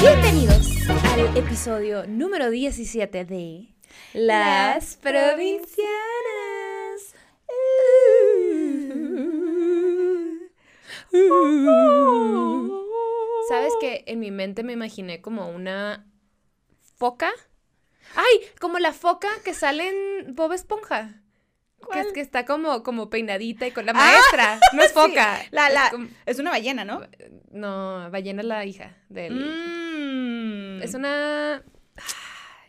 [0.00, 3.74] Bienvenidos al episodio número 17 de
[4.14, 5.88] Las Provincianas.
[13.48, 16.06] ¿Sabes que en mi mente me imaginé como una
[16.96, 17.32] foca?
[18.14, 18.46] ¡Ay!
[18.60, 21.22] Como la foca que sale en Bob Esponja.
[21.92, 24.60] Que, es, que está como, como peinadita y con la maestra.
[24.74, 25.38] no es Sí, foca.
[25.50, 27.00] La, es la, como- es una ballena, ¿no?
[27.50, 29.34] no, ballena es la hija del.
[29.34, 30.82] Mm.
[30.82, 31.62] Es una.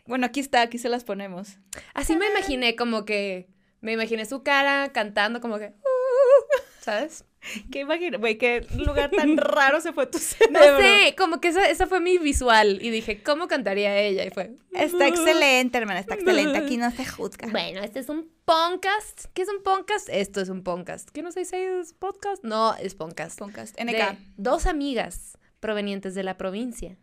[0.06, 1.58] Bueno, aquí está, aquí se las ponemos.
[1.94, 3.48] Así me imaginé, como que.
[3.80, 5.66] Me imaginé su cara cantando, como que.
[5.68, 7.24] "Uh", ¿Sabes?
[7.72, 8.18] ¿Qué imagina?
[8.18, 10.78] Güey, qué lugar tan raro se fue tu No cerebro.
[10.78, 12.78] sé, como que esa, esa fue mi visual.
[12.82, 14.24] Y dije, ¿cómo cantaría ella?
[14.26, 14.52] Y fue.
[14.72, 16.58] Está excelente, hermana, está excelente.
[16.58, 17.48] Aquí no se juzga.
[17.48, 19.24] Bueno, este es un podcast.
[19.32, 20.08] ¿Qué es un podcast?
[20.10, 21.08] Esto es un podcast.
[21.10, 22.44] ¿Qué no sé si es podcast?
[22.44, 23.38] No, es podcast.
[23.38, 23.76] Podcast.
[23.76, 24.18] De NK.
[24.36, 26.96] dos amigas provenientes de la provincia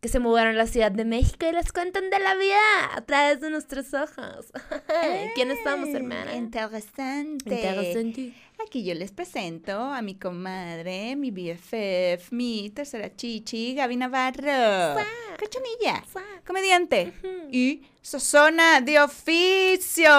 [0.00, 2.56] que se mudaron a la Ciudad de México y les cuentan de la vida
[2.94, 4.46] a través de nuestros ojos.
[5.34, 6.36] ¿Quiénes somos, hermana?
[6.36, 7.54] Interesante.
[7.54, 8.32] Interesante.
[8.66, 15.02] Aquí yo les presento a mi comadre, mi BFF, mi tercera chichi, Gaby Navarro.
[15.38, 16.04] Cachonilla,
[16.46, 17.12] comediante
[17.50, 20.10] y sazona de oficio.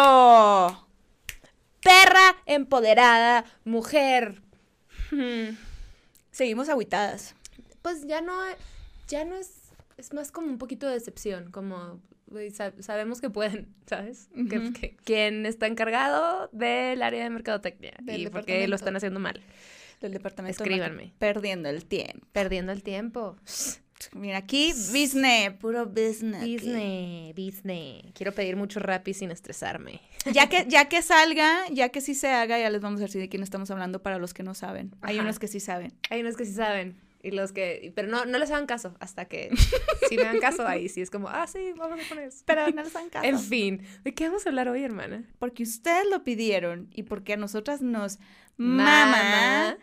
[1.82, 4.42] Perra empoderada, mujer.
[5.12, 5.56] Hmm,
[6.32, 7.36] Seguimos aguitadas.
[7.82, 8.34] Pues ya no,
[9.08, 9.52] ya no es,
[9.98, 12.00] es más como un poquito de decepción, como
[12.80, 14.30] sabemos que pueden, ¿sabes?
[14.50, 14.74] Que- Ujú.
[14.74, 18.70] que, quién está encargado del área de mercadotecnia Del y por qué departamento.
[18.70, 19.42] lo están haciendo mal,
[20.02, 20.64] Del departamento.
[20.64, 21.04] Escríbanme.
[21.04, 22.26] de Perdiendo el tiempo.
[22.32, 23.38] perdiendo el tiempo.
[24.14, 26.42] Mira, aquí business, puro business.
[26.42, 28.12] Disney, Disney.
[28.16, 30.02] Quiero pedir mucho Rappi sin estresarme.
[30.34, 33.20] Ya que, ya que salga, ya que sí se haga, ya les vamos a decir
[33.22, 34.92] de quién estamos hablando para los que no saben.
[35.02, 35.24] Hay Ajá.
[35.24, 35.94] unos que sí saben.
[36.12, 36.96] Hay unos que sí saben.
[37.24, 37.92] Y los que.
[37.96, 38.96] Pero no, no les hagan caso.
[39.00, 39.50] Hasta que.
[40.10, 42.44] si me dan caso, ahí sí es como, ah, sí, vamos a poner eso.
[42.46, 43.26] Pero no les hagan caso.
[43.26, 45.24] En fin, ¿de qué vamos a hablar hoy, hermana?
[45.40, 48.18] Porque ustedes lo pidieron y porque a nosotras nos
[48.58, 49.06] Mama.
[49.12, 49.78] mama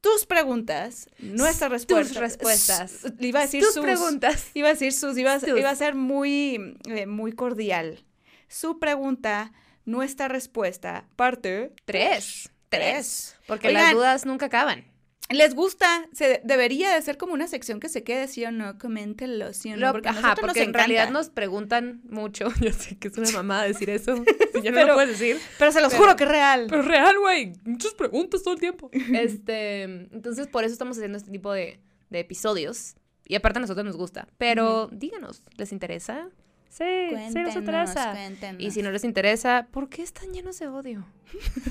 [0.00, 2.16] tus preguntas, nuestras respuestas.
[2.18, 3.04] respuestas.
[3.04, 3.82] S- Iba a decir Tus sus.
[3.84, 4.50] preguntas.
[4.54, 8.02] Iba a decir sus, iba a, iba a ser muy, eh, muy cordial.
[8.48, 9.52] Su pregunta,
[9.84, 12.50] nuestra respuesta, parte Tres.
[12.70, 13.36] tres.
[13.46, 14.89] Porque Oigan, las dudas nunca acaban.
[15.30, 16.08] ¿Les gusta?
[16.12, 19.72] Se debería de ser como una sección que se quede sí o no, coméntenlo, sí
[19.72, 22.48] o no, porque ajá, nosotros porque nos en realidad nos preguntan mucho.
[22.60, 24.22] Yo sé que es una mamada decir eso.
[24.52, 25.38] Si ya no Pero- lo puedes decir.
[25.58, 26.66] Pero se los pero- juro que es real.
[26.68, 27.52] Pero real, güey.
[27.64, 28.90] Muchas preguntas todo el tiempo.
[29.14, 31.80] Este, entonces por eso estamos haciendo este tipo de,
[32.10, 32.94] de episodios.
[33.26, 34.26] Y aparte a nosotros nos gusta.
[34.38, 36.28] Pero díganos, ¿les interesa?
[36.70, 38.10] Sí, sí nos Cuéntenos, interesa.
[38.12, 38.62] cuéntenos.
[38.62, 41.04] Y si no les interesa, ¿por qué están llenos de odio?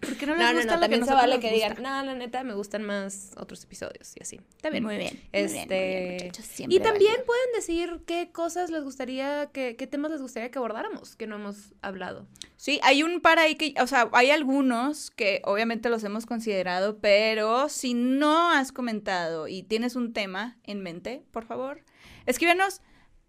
[0.00, 1.76] ¿Por qué no les No, no, gusta no, lo que también se vale que digan,
[1.82, 4.40] no, la neta, me gustan más otros episodios y así.
[4.56, 4.84] Está bien.
[4.84, 5.14] Muy bien.
[5.14, 9.50] muy Este, bien, muy bien, muchachos, siempre y también pueden decir qué cosas les gustaría,
[9.52, 12.26] que, qué temas les gustaría que abordáramos, que no hemos hablado.
[12.56, 16.98] Sí, hay un par ahí que, o sea, hay algunos que obviamente los hemos considerado,
[16.98, 21.82] pero si no has comentado y tienes un tema en mente, por favor,
[22.26, 22.80] escríbenos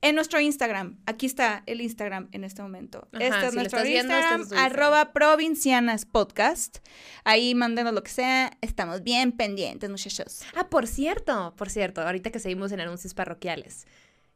[0.02, 0.98] en nuestro Instagram.
[1.06, 3.08] Aquí está el Instagram en este momento.
[3.14, 4.66] Ajá, este es si lo nuestro viendo, este Instagram, Instagram.
[4.66, 6.80] arroba provincianas podcast.
[7.24, 8.52] Ahí mándenos lo que sea.
[8.62, 10.42] Estamos bien pendientes, muchachos.
[10.56, 13.86] Ah, por cierto, por cierto, ahorita que seguimos en anuncios parroquiales,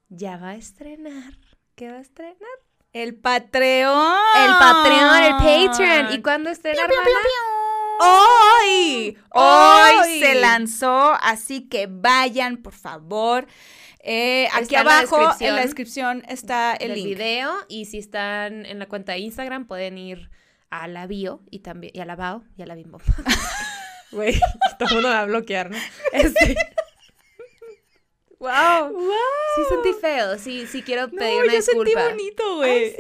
[0.09, 1.37] ya va a estrenar.
[1.75, 2.37] ¿Qué va a estrenar?
[2.91, 4.15] El Patreon.
[4.35, 6.13] El Patreon, el Patreon.
[6.13, 7.63] ¿Y cuándo estrena, hermana?
[7.99, 10.19] Hoy, hoy Hoy.
[10.19, 13.47] se lanzó, así que vayan, por favor.
[14.05, 17.05] Eh, aquí Está en la abajo en la descripción está el link.
[17.05, 20.29] video y si están en la cuenta de Instagram pueden ir
[20.69, 22.99] a la bio y también y a la bao y a la bimbo.
[24.11, 24.39] Güey,
[24.77, 25.77] todo el mundo va a bloquear, ¿no?
[26.11, 26.55] Este.
[28.39, 28.95] wow.
[29.55, 32.09] Sí sentí feo, sí, sí quiero No, pedir una yo sentí disculpa.
[32.09, 32.95] bonito, güey.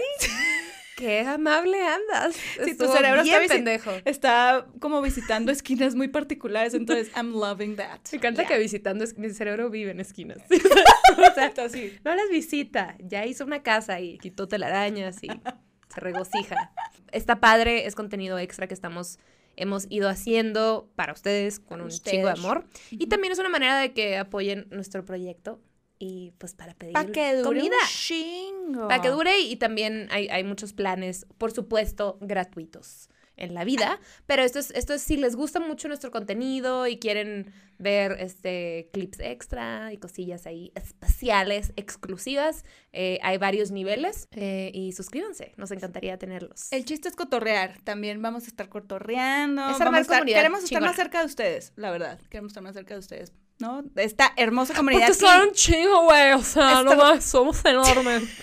[0.95, 2.35] Qué amable andas.
[2.63, 3.91] Sí, tu cerebro bien está, pendejo.
[4.05, 7.99] está como visitando esquinas muy particulares, entonces I'm loving that.
[8.11, 10.37] Me encanta que visitando, mi cerebro vive en esquinas.
[10.49, 11.97] o sea, así.
[12.03, 16.71] no las visita, ya hizo una casa y quitó telarañas y se regocija.
[17.11, 19.19] Está padre, es contenido extra que estamos,
[19.55, 22.15] hemos ido haciendo para ustedes con un Ustedes.
[22.17, 22.65] chingo de amor.
[22.91, 25.59] Y también es una manera de que apoyen nuestro proyecto
[26.05, 27.75] y pues para pedir Para que dure comida.
[27.81, 28.87] un chingo.
[28.89, 33.99] Para que dure y también hay, hay muchos planes, por supuesto, gratuitos en la vida,
[34.27, 38.89] pero esto es, esto es si les gusta mucho nuestro contenido y quieren ver este
[38.93, 45.71] clips extra y cosillas ahí especiales, exclusivas, eh, hay varios niveles eh, y suscríbanse, nos
[45.71, 46.71] encantaría tenerlos.
[46.71, 50.81] El chiste es cotorrear, también vamos a estar cotorreando, Es vamos a estar- queremos estar
[50.81, 53.81] más cerca de ustedes, la verdad, queremos estar más cerca de ustedes, ¿no?
[53.83, 55.07] De esta hermosa comunidad.
[55.07, 58.23] Porque que- son un chingo, güey, o sea, Esto- nomás somos enormes.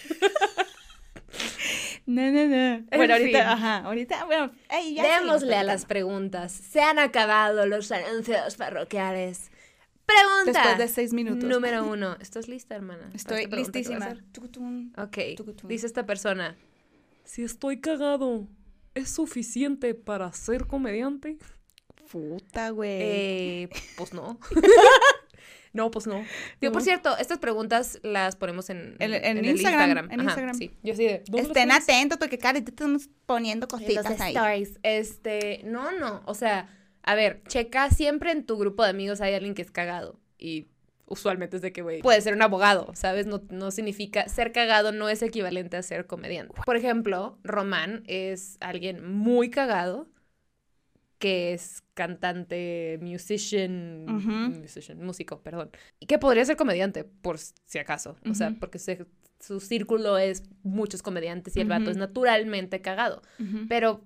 [2.06, 2.56] No, no, no.
[2.56, 3.46] En Bueno, ahorita, fin.
[3.48, 4.50] ajá, ahorita, bueno,
[4.94, 6.50] ya Démosle a las preguntas.
[6.52, 9.50] Se han acabado los anuncios parroquiales.
[10.06, 10.60] Pregunta.
[10.60, 11.44] Después de seis minutos.
[11.48, 12.16] Número uno.
[12.20, 13.10] ¿Estás lista, hermana?
[13.14, 14.16] Estoy listísima.
[14.96, 15.18] Ok.
[15.68, 16.56] Dice esta persona.
[17.24, 18.48] Si estoy cagado,
[18.94, 21.38] ¿es suficiente para ser comediante?
[22.10, 22.90] Puta, güey.
[23.00, 24.38] Eh, pues no.
[25.72, 26.24] no, pues no.
[26.60, 30.54] Digo, por cierto, estas preguntas las ponemos en, En- en el Instagram, en Ajá, Instagram.
[30.56, 30.72] Sí.
[30.82, 31.22] Yo sí de.
[31.28, 34.34] ¿dónde Estén atentos porque, cara, te estamos poniendo En cositas los ahí.
[34.34, 34.78] stories.
[34.82, 36.22] Este, no, no.
[36.26, 36.68] O sea,
[37.02, 40.18] a ver, checa siempre en tu grupo de amigos hay alguien que es cagado.
[40.36, 40.66] Y
[41.06, 43.26] usualmente es de que, güey, puede ser un abogado, ¿sabes?
[43.26, 46.54] No, no significa, ser cagado no es equivalente a ser comediante.
[46.66, 50.08] Por ejemplo, Román es alguien muy cagado
[51.20, 54.06] que es cantante, musician,
[54.61, 55.70] musician, músico, perdón,
[56.00, 59.06] y que podría ser comediante, por si acaso, o sea, porque se-
[59.38, 63.22] su círculo es muchos comediantes y el vato es naturalmente cagado.
[63.69, 64.02] Pero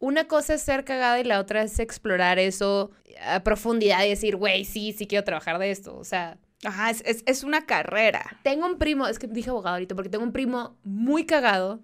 [0.00, 2.90] una cosa es ser cagada y la otra es explorar eso
[3.24, 5.96] a profundidad y decir, güey, sí, sí quiero trabajar de esto.
[5.96, 8.40] O sea, Ajá, es, es, es una carrera.
[8.42, 11.82] tengo un primo, es que dije abogado ahorita, porque tengo un primo muy cagado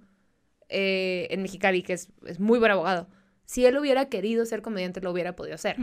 [0.69, 3.09] eh, en Mexicali, que es, es muy buen abogado.
[3.47, 5.77] Si él hubiera querido ser comediante, lo hubiera podido hacer.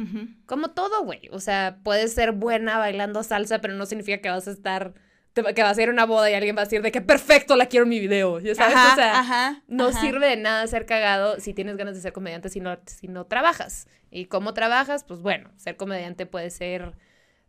[0.46, 1.30] Como todo, güey.
[1.31, 4.94] O sea, puedes ser buena bailando salsa, pero no significa que vas a estar,
[5.34, 7.02] te- que vas a ir a una boda y alguien va a decir de que
[7.02, 8.40] perfecto, la quiero en mi video.
[8.40, 8.75] ¿Ya sabes?
[8.75, 10.02] Ajá, o sea, ajá, no ajá.
[10.02, 13.25] sirve de nada ser cagado si tienes ganas de ser comediante si no, si no
[13.25, 13.88] trabajas.
[14.10, 15.04] ¿Y cómo trabajas?
[15.04, 16.94] Pues bueno, ser comediante puede ser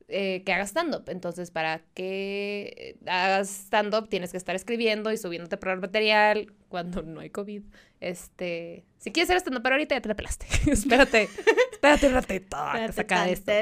[0.08, 1.04] eh, que hagas stand-up.
[1.08, 7.20] Entonces, para que hagas stand-up tienes que estar escribiendo y subiéndote por material cuando no
[7.20, 7.62] hay COVID.
[8.00, 10.46] Este, si quieres ser stand-up, pero ahorita ya te la pelaste.
[10.70, 11.28] espérate,
[11.72, 13.52] espérate un ratito Espérate se acabe esto.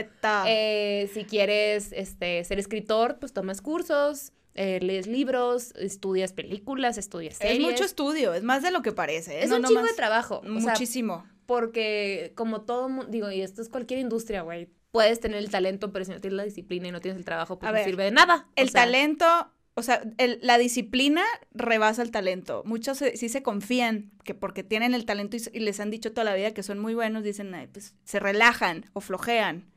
[0.47, 7.37] Eh, si quieres este, ser escritor, pues tomas cursos, eh, lees libros, estudias películas, estudias
[7.37, 7.59] series.
[7.59, 9.39] es mucho estudio, es más de lo que parece.
[9.39, 9.45] ¿eh?
[9.45, 10.41] Es No un chingo de trabajo.
[10.41, 11.25] O sea, Muchísimo.
[11.47, 14.69] porque como todo mundo, digo, y esto es cualquier industria, güey.
[14.91, 17.59] Puedes tener el talento, pero si no tienes la disciplina y no tienes el trabajo,
[17.59, 18.47] pues A no ver, sirve de nada.
[18.49, 19.27] O El sea, talento,
[19.75, 21.23] o sea, el- la disciplina
[21.53, 22.63] rebasa el talento.
[22.67, 26.25] Muchos se- sí se confían que porque tienen el talento y, les han dicho toda
[26.25, 29.71] la vida que son muy buenos, dicen, "Ay, pues se relajan o flojean.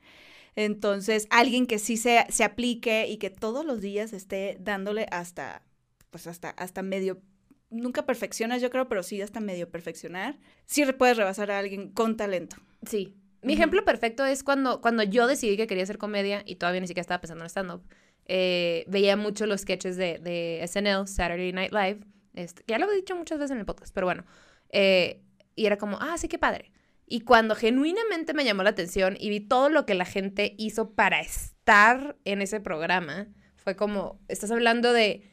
[0.55, 5.63] Entonces, alguien que sí se, se aplique y que todos los días esté dándole hasta,
[6.09, 7.21] pues hasta, hasta medio,
[7.69, 12.17] nunca perfeccionas, yo creo, pero sí hasta medio perfeccionar, sí puedes rebasar a alguien con
[12.17, 12.57] talento.
[12.87, 13.15] Sí.
[13.43, 16.87] Mi ejemplo perfecto es cuando, cuando yo decidí que quería hacer comedia y todavía ni
[16.87, 17.81] siquiera estaba pensando en stand-up.
[18.25, 21.99] eh, veía mucho los sketches de, de SNL, Saturday Night Live,
[22.35, 24.23] este, que ya lo he dicho muchas veces en el podcast, pero bueno.
[24.69, 25.21] eh,
[25.55, 26.71] y era como, ah, sí, qué padre.
[27.05, 30.91] Y cuando genuinamente me llamó la atención y vi todo lo que la gente hizo
[30.91, 35.29] para estar en ese programa, fue como, estás hablando de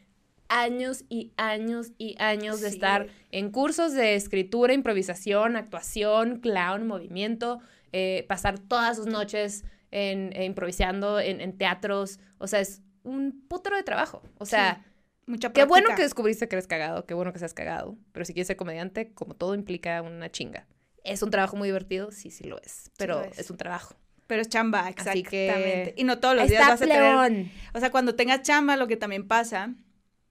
[0.48, 2.74] años y años y años de Sí.
[2.74, 7.60] estar en cursos de escritura, improvisación, actuación, clown, movimiento,
[7.92, 12.18] eh, pasar todas sus noches en, eh, improvisando en, en teatros.
[12.38, 14.22] O sea, es un putero de trabajo.
[14.38, 14.84] O sea,
[15.26, 17.96] Mucha qué bueno que descubriste que eres cagado, qué bueno que seas cagado.
[18.10, 20.66] Pero si quieres ser comediante, como todo implica una chinga.
[21.04, 22.10] ¿Es un trabajo muy divertido?
[22.10, 22.90] Sí, sí lo es.
[22.98, 23.38] Pero lo es.
[23.38, 23.50] es.
[23.50, 23.94] un trabajo.
[24.26, 25.94] Pero es chamba, que- exactamente.
[25.96, 27.46] Y no todos los días vas a tener.
[27.74, 29.74] O sea, cuando tengas chamba, lo que también pasa,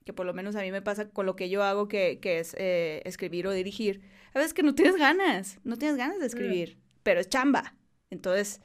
[0.05, 2.39] que por lo menos a mí me pasa con lo que yo hago, que, que
[2.39, 4.01] es eh, escribir o dirigir,
[4.33, 6.77] a veces que no tienes ganas, no tienes ganas de escribir,
[7.09, 7.73] pero es chamba.
[8.11, 8.61] Entonces,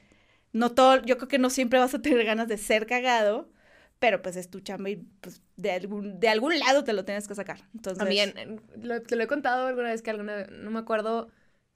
[0.53, 3.49] no todo, yo creo que no siempre vas a tener ganas de ser cagado,
[3.97, 7.27] pero pues es tu chamba y pues de algún, de algún lado te lo tienes
[7.27, 7.67] que sacar.
[7.73, 10.77] Entonces, También, eh, lo, te lo he contado alguna vez que alguna vez, no me
[10.77, 11.31] acuerdo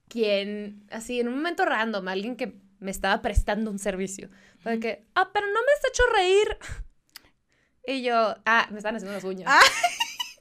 [0.10, 4.30] quién, así, en un momento random, alguien que me estaba prestando un servicio.
[4.60, 6.58] Fue de que, ah, pero no me has hecho reír.
[7.88, 9.50] Y yo, ah, me están haciendo las uñas.
[9.52, 9.60] Ah.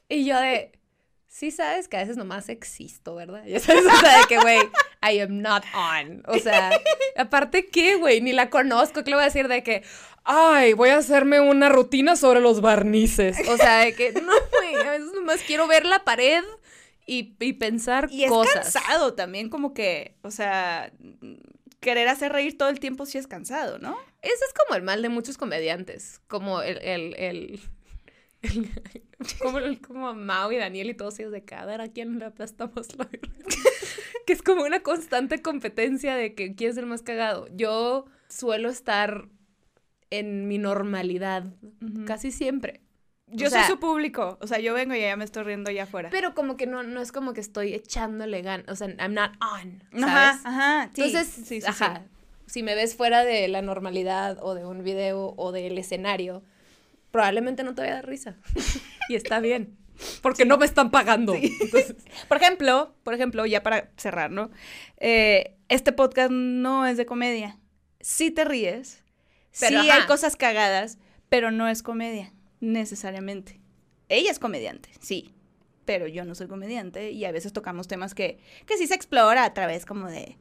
[0.09, 0.79] Y yo de,
[1.27, 3.43] sí sabes que a veces nomás existo, ¿verdad?
[3.47, 4.59] Ya sabes, o sea, de que, güey,
[5.01, 6.23] I am not on.
[6.27, 6.71] O sea,
[7.17, 8.21] aparte, ¿qué, güey?
[8.21, 9.83] Ni la conozco, ¿qué le voy a decir de que,
[10.23, 13.37] Ay, voy a hacerme una rutina sobre los barnices.
[13.47, 16.43] o sea, de que, no, güey, a veces nomás quiero ver la pared
[17.05, 18.73] y, y pensar y es cosas.
[18.73, 20.91] cansado también, como que, o sea,
[21.79, 23.97] querer hacer reír todo el tiempo sí es cansado, ¿no?
[24.21, 27.59] Ese es como el mal de muchos comediantes, como el, el, el,
[29.41, 33.09] como, como Mao y Daniel y todos ellos de cada a quién le aplastamos la.
[34.29, 37.47] Que es como una constante competencia de que quién es el más cagado.
[37.51, 39.27] Yo suelo estar
[40.11, 41.45] en mi normalidad
[42.05, 42.81] casi siempre.
[43.25, 44.37] Yo o sea- soy su público.
[44.39, 46.09] O sea, yo vengo y ya me estoy riendo allá afuera.
[46.11, 49.31] Pero como que no, no es como que estoy echándole gan, o sea, I'm not
[49.41, 50.03] on, ¿sabes?
[50.03, 50.91] Ajá, ajá.
[50.93, 52.03] sí, Entonces, sí, sí, ajá,
[52.45, 56.43] si me ves fuera de la normalidad o de un video o del escenario,
[57.09, 58.35] probablemente no te vaya a dar risa.
[59.09, 59.75] y está bien,
[60.21, 61.33] porque no me están pagando.
[61.35, 61.95] Entonces.
[62.27, 64.49] Por ejemplo, por ejemplo, ya para cerrar, ¿no?
[64.97, 67.59] Eh, este podcast no es de comedia.
[67.99, 69.03] Sí te ríes,
[69.59, 70.01] Pero, sí ajá.
[70.01, 73.59] hay cosas cagadas, pero no es comedia, necesariamente.
[74.07, 75.33] Ella es comediante, sí,
[75.85, 79.43] pero yo no soy comediante y a veces tocamos temas que, que sí se explora
[79.43, 80.37] a través como de,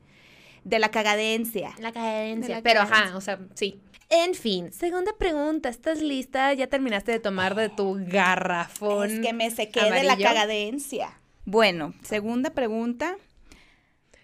[0.64, 1.74] de la cagadencia.
[1.78, 2.56] la cadencia.
[2.56, 3.80] De la Pero ajá, o sea, sí.
[4.10, 6.52] En fin, segunda pregunta, ¿estás lista?
[6.54, 9.10] ¿Ya terminaste de tomar de tu garrafón?
[9.10, 11.20] Es que me sequé de la cagadencia.
[11.44, 13.16] Bueno, segunda pregunta.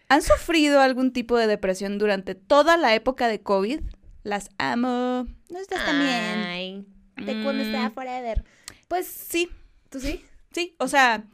[0.08, 3.80] ¿Han sufrido algún tipo de depresión durante toda la época de COVID?
[4.22, 5.26] Las amo.
[5.50, 6.44] No estás también.
[6.46, 6.86] Ay,
[7.16, 7.66] de cuando Mm.
[7.66, 8.44] estaba forever.
[8.88, 9.50] Pues sí,
[9.90, 10.24] ¿Tú sí?
[10.52, 10.74] sí.
[10.78, 11.24] O sea,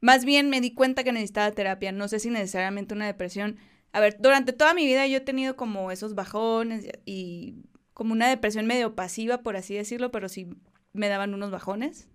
[0.00, 1.92] más bien me di cuenta que necesitaba terapia.
[1.92, 3.58] No sé si necesariamente una depresión.
[3.92, 7.54] A ver, durante toda mi vida yo he tenido como esos bajones y
[7.98, 10.48] como una depresión medio pasiva, por así decirlo, pero sí
[10.92, 12.06] me daban unos bajones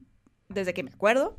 [0.48, 1.36] desde que me acuerdo.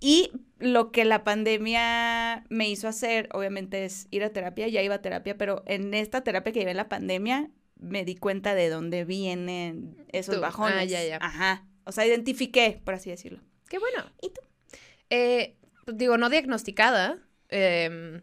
[0.00, 4.66] Y lo que la pandemia me hizo hacer, obviamente, es ir a terapia.
[4.68, 8.16] Ya iba a terapia, pero en esta terapia que llevé en la pandemia, me di
[8.16, 10.38] cuenta de dónde vienen esos Tú.
[10.38, 10.90] Ah, bajones.
[10.90, 11.18] ya, ya.
[11.20, 11.66] Ajá.
[11.84, 13.40] O sea, identifiqué, por así decirlo.
[13.68, 14.04] Qué bueno.
[14.22, 14.40] ¿Y tú?
[15.10, 15.58] Eh,
[15.92, 17.18] digo, no diagnosticada.
[17.50, 18.22] em,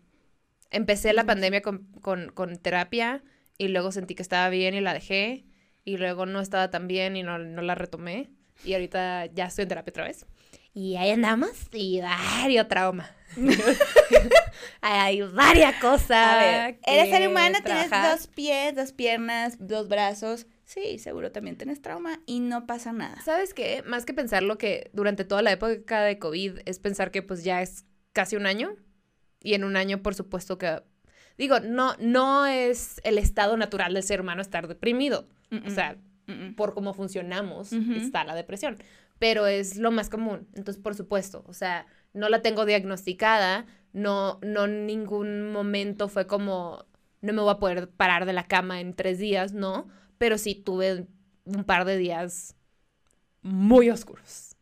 [0.71, 3.23] empecé la pandemia con, con- con terapia
[3.63, 5.45] y luego sentí que estaba bien y la dejé.
[5.85, 8.29] Y luego no estaba tan bien y no, no la retomé.
[8.63, 10.25] Y ahorita ya estoy en terapia otra vez.
[10.73, 13.09] Y ahí andamos y varios trauma.
[14.81, 16.11] Hay varias cosas.
[16.11, 18.17] A ver, eres ser que humano, tienes trabajar.
[18.17, 20.45] dos pies, dos piernas, dos brazos.
[20.65, 23.21] Sí, seguro también tienes trauma y no pasa nada.
[23.21, 23.83] ¿Sabes qué?
[23.85, 27.43] Más que pensar lo que durante toda la época de COVID es pensar que pues
[27.43, 28.75] ya es casi un año.
[29.41, 30.81] Y en un año, por supuesto que...
[31.37, 35.27] Digo, no, no es el estado natural del ser humano estar deprimido.
[35.65, 35.97] O sea,
[36.55, 37.93] por cómo funcionamos Ujú.
[37.93, 38.77] está la depresión.
[39.19, 40.47] Pero es lo más común.
[40.53, 43.65] Entonces, por supuesto, o sea, no la tengo diagnosticada.
[43.93, 46.85] No, no en ningún momento fue como,
[47.21, 49.87] no me voy a poder parar de la cama en tres días, no.
[50.17, 51.07] Pero sí tuve
[51.45, 52.55] un par de días
[53.41, 54.55] muy oscuros,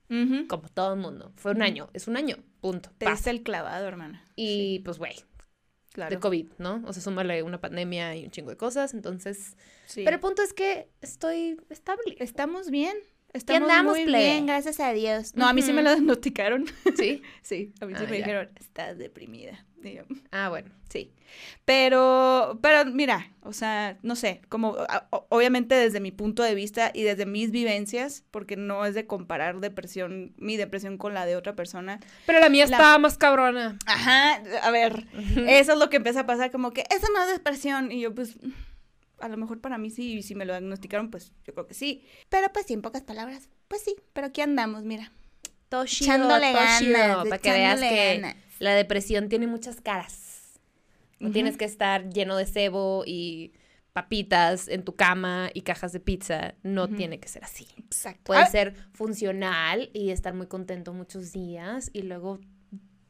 [0.49, 1.31] como todo el mundo.
[1.35, 2.89] Fue un año, es un año, punto.
[2.97, 3.15] Te pasa.
[3.15, 4.25] diste el clavado, hermana.
[4.35, 5.15] Y pues, güey,
[5.93, 6.15] Claro.
[6.15, 6.81] de COVID, ¿no?
[6.85, 9.57] O sea, súmale una pandemia y un chingo de cosas, entonces...
[9.85, 10.03] Sí.
[10.05, 12.15] Pero el punto es que estoy estable.
[12.19, 12.95] estamos bien.
[13.33, 15.35] Estamos andamos, muy bien, gracias a Dios.
[15.35, 16.65] No, a mí sí me lo diagnosticaron.
[16.97, 17.21] ¿Sí?
[17.41, 18.25] sí, a mí sí Ah, me ya.
[18.25, 19.65] dijeron, estás deprimida.
[19.83, 20.69] Y yo, Ah, bueno.
[20.89, 21.11] Sí.
[21.65, 24.75] Pero, pero mira, o sea, no sé, como
[25.29, 29.59] obviamente desde mi punto de vista y desde mis vivencias, porque no es de comparar
[29.61, 31.99] depresión, mi depresión con la de otra persona.
[32.25, 33.77] Pero la mía La- estaba más cabrona.
[33.85, 35.07] Ajá, a ver,
[35.47, 37.91] eso es lo que empieza a pasar, como que eso no es depresión.
[37.91, 38.37] Y yo, pues,
[39.19, 41.73] a lo mejor para mí sí, y si me lo diagnosticaron, pues yo creo que
[41.73, 42.03] sí.
[42.29, 45.11] Pero pues sí, en pocas palabras, pues sí, pero aquí andamos, mira.
[45.69, 48.35] Todo chido, Echándole todo chido, ganas, para que veas que ganas.
[48.61, 50.59] La depresión tiene muchas caras.
[51.19, 53.53] No tienes que estar lleno de cebo y
[53.93, 56.55] papitas en tu cama y cajas de pizza.
[56.63, 57.67] No tiene que ser así.
[57.77, 58.21] Exacto.
[58.25, 62.39] Puede Ah, ser funcional y estar muy contento muchos días y luego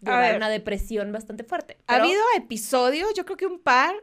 [0.02, 1.78] llevar una depresión bastante fuerte.
[1.88, 3.94] Ha habido episodios, yo creo que un par,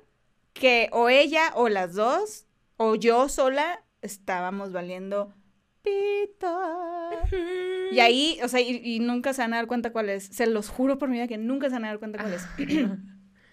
[0.53, 5.35] que o ella o las dos, o yo sola, estábamos valiendo
[6.29, 7.11] pita.
[7.91, 10.25] Y ahí, o sea, y, y nunca se van a dar cuenta cuál es.
[10.25, 12.47] Se los juro por mi vida que nunca se van a dar cuenta cuál es.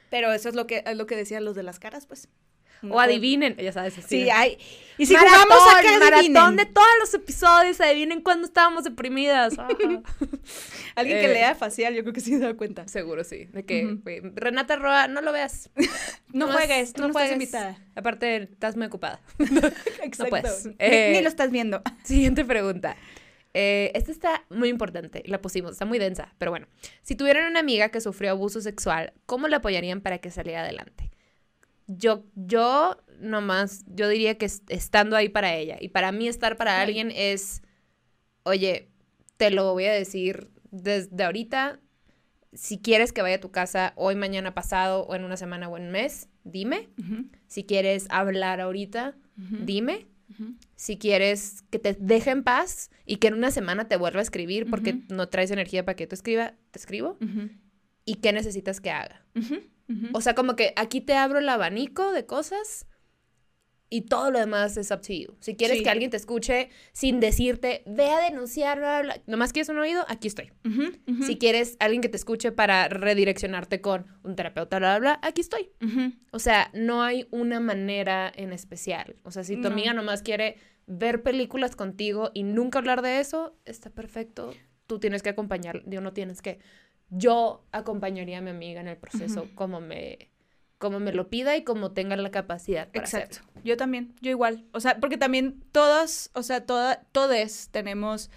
[0.09, 2.29] Pero eso es lo que, es lo que decían los de las caras, pues.
[2.91, 3.97] O adivinen, ya sabes.
[3.97, 4.57] así Sí, hay.
[4.97, 9.55] Y si Maratón, jugamos a que maratón de todos los episodios, adivinen cuándo estábamos deprimidas.
[10.95, 12.87] Alguien Eh, que lea facial, yo creo que sí se da cuenta.
[12.87, 13.97] Seguro sí, de que
[14.35, 15.69] Renata Roa, no lo veas.
[16.33, 17.77] No juegues, tú no, estás invitada.
[17.95, 19.21] Aparte, estás muy ocupada.
[20.03, 20.29] Exacto.
[20.29, 20.65] puedes.
[20.65, 21.81] Ni- Eh, Ni lo estás viendo.
[22.03, 22.97] Siguiente pregunta.
[23.53, 26.67] Eh, esta está muy importante, la pusimos, está muy densa, pero bueno.
[27.03, 31.09] Si tuvieran una amiga que sufrió abuso sexual, ¿cómo la apoyarían para que saliera adelante?
[31.87, 35.77] Yo, yo nomás, yo diría que es- estando ahí para ella.
[35.79, 37.61] Y para mí estar para alguien es,
[38.43, 38.89] oye,
[39.37, 41.79] te lo voy a decir desde ahorita.
[42.53, 45.77] Si quieres que vaya a tu casa hoy, mañana, pasado, o en una semana o
[45.77, 46.89] en un mes, dime.
[47.47, 49.15] Si quieres hablar ahorita,
[49.65, 50.07] dime.
[50.75, 54.23] Si quieres que te deje en paz y que en una semana te vuelva a
[54.23, 57.17] escribir porque no traes energía para que te escriba, te escribo.
[58.05, 59.25] ¿Y qué necesitas que haga?
[60.13, 62.87] O sea, como que aquí te abro el abanico de cosas
[63.87, 65.35] y todo lo demás es up to you.
[65.39, 65.83] Si quieres Sí.
[65.83, 69.77] que alguien te escuche sin decirte, ve a denunciar, bla, bla, bla, nomás quieres un
[69.77, 70.51] oído, aquí estoy.
[71.21, 75.41] Si quieres alguien que te escuche para redireccionarte con un terapeuta, bla, bla, bla, aquí
[75.41, 75.69] estoy.
[76.31, 79.17] O sea, no hay una manera en especial.
[79.23, 79.67] O sea, si tu No.
[79.69, 84.51] amiga nomás quiere ver películas contigo y nunca hablar de eso, está perfecto.
[84.87, 86.59] Tú tienes que acompañar, digo, no tienes que.
[87.09, 90.29] Yo acompañaría a mi amiga en el proceso como me
[90.77, 93.39] como me lo pida y como tenga la capacidad para Exacto.
[93.39, 93.61] hacerlo.
[93.63, 94.65] Yo también, yo igual.
[94.73, 98.29] O sea, porque también todos, o sea, toda, todes tenemos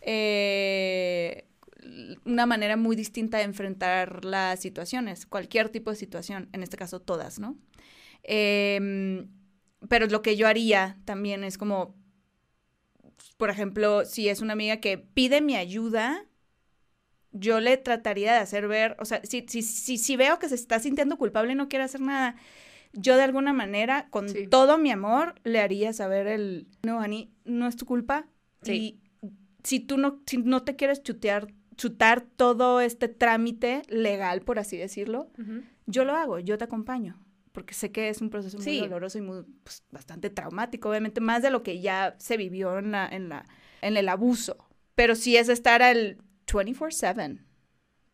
[0.00, 1.46] eh,
[2.24, 7.00] una manera muy distinta de enfrentar las situaciones, cualquier tipo de situación, en este caso
[7.00, 7.56] todas, ¿no?
[8.22, 9.28] Em,
[9.88, 11.94] pero lo que yo haría también es como,
[13.36, 16.24] por ejemplo, si es una amiga que pide mi ayuda,
[17.34, 20.54] yo le trataría de hacer ver, o sea, si, si, si, si veo que se
[20.54, 22.36] está sintiendo culpable y no quiere hacer nada,
[22.92, 24.46] yo de alguna manera, con Sí.
[24.46, 28.26] todo mi amor, le haría saber el, no, Ani, no es tu culpa.
[28.62, 28.72] Sí.
[28.72, 29.00] Y
[29.64, 34.76] si tú no, si no te quieres chutear, chutar todo este trámite legal, por así
[34.76, 35.28] decirlo,
[35.86, 37.20] yo lo hago, yo te acompaño.
[37.50, 38.80] Porque sé que es un proceso muy Sí.
[38.80, 42.90] doloroso y muy, pues, bastante traumático, obviamente, más de lo que ya se vivió en,
[42.92, 43.44] la, en, la,
[43.80, 44.56] en el abuso.
[44.96, 47.38] Pero sí es estar al 24/7.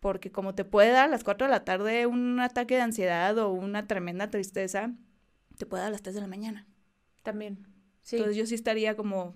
[0.01, 3.37] Porque como te puede dar a las 4 de la tarde un ataque de ansiedad
[3.39, 4.93] o una tremenda tristeza,
[5.59, 6.67] te puede dar a las 3 de la mañana.
[7.23, 7.67] También.
[8.03, 8.17] Sí.
[8.17, 9.35] Entonces yo sí estaría como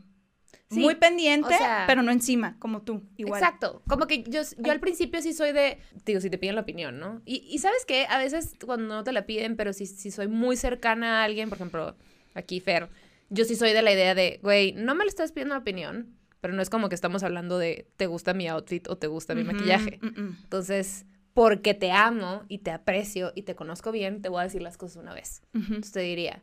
[0.70, 3.42] Sí, muy pendiente, o sea- pero no encima, como tú, igual.
[3.42, 3.82] Exacto.
[3.86, 6.98] Como que yo, yo al principio sí soy de, digo, si te piden la opinión,
[6.98, 7.20] ¿no?
[7.26, 10.28] Y, y sabes qué, a veces cuando no te la piden, pero si, si soy
[10.28, 11.96] muy cercana a alguien, por ejemplo,
[12.34, 12.88] aquí Fer,
[13.28, 16.16] yo sí soy de la idea de, güey, no me le estás pidiendo la opinión,
[16.44, 19.34] pero no es como que estamos hablando de, te gusta mi outfit o te gusta
[19.34, 19.98] mi maquillaje.
[20.02, 20.38] mm, mm.
[20.42, 24.60] Entonces, porque te amo y te aprecio y te conozco bien, te voy a decir
[24.60, 25.40] las cosas una vez.
[25.54, 25.64] Ujú.
[25.68, 26.42] Entonces te diría,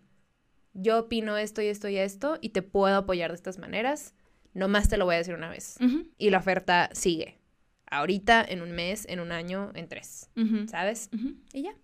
[0.74, 4.16] yo opino esto y esto y esto y te puedo apoyar de estas maneras,
[4.56, 5.78] nomás te lo voy a decir una vez
[6.18, 7.38] y la oferta sigue.
[7.86, 10.32] Ahorita, en un mes, en un año, en tres.
[10.68, 11.12] ¿Sabes?
[11.54, 11.76] Y ya.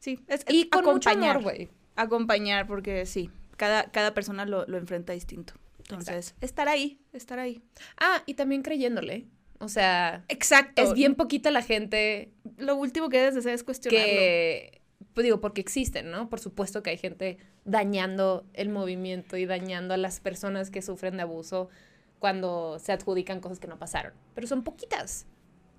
[0.00, 1.42] Sí, es, Y es con acompañar.
[1.42, 1.70] güey.
[1.96, 5.54] acompañar, porque sí, cada, cada persona lo, lo enfrenta distinto.
[5.90, 7.62] Entonces, estar ahí, estar ahí.
[7.98, 9.26] Ah, y también creyéndole.
[9.60, 10.82] O sea, Exacto.
[10.82, 14.06] es bien poquita la gente Lo último que debes de hacer es cuestionarlo.
[14.06, 14.80] que,
[15.14, 16.28] pues digo, porque existen, ¿no?
[16.28, 21.16] Por supuesto que hay gente dañando el movimiento y dañando a las personas que sufren
[21.16, 21.68] de abuso
[22.18, 24.12] cuando se adjudican cosas que no pasaron.
[24.34, 25.26] Pero son poquitas.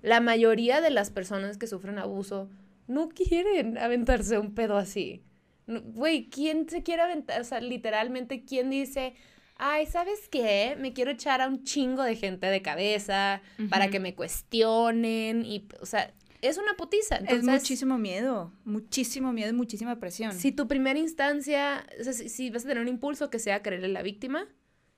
[0.02, 2.48] La mayoría de las personas que sufren abuso
[2.86, 5.22] no quieren aventarse un pedo así.
[5.66, 7.40] No, Güey, ¿quién se quiere aventar?
[7.40, 9.14] O sea, literalmente, ¿quién dice,
[9.58, 10.76] ay, ¿sabes qué?
[10.78, 15.68] Me quiero echar a un chingo de gente de cabeza para que me cuestionen y,
[15.80, 17.16] o sea, es una putiza.
[17.16, 20.32] es muchísimo miedo, muchísimo miedo y muchísima presión.
[20.32, 23.62] si tu primera instancia, o sea, si, si vas a tener un impulso que sea
[23.62, 24.46] creerle a la víctima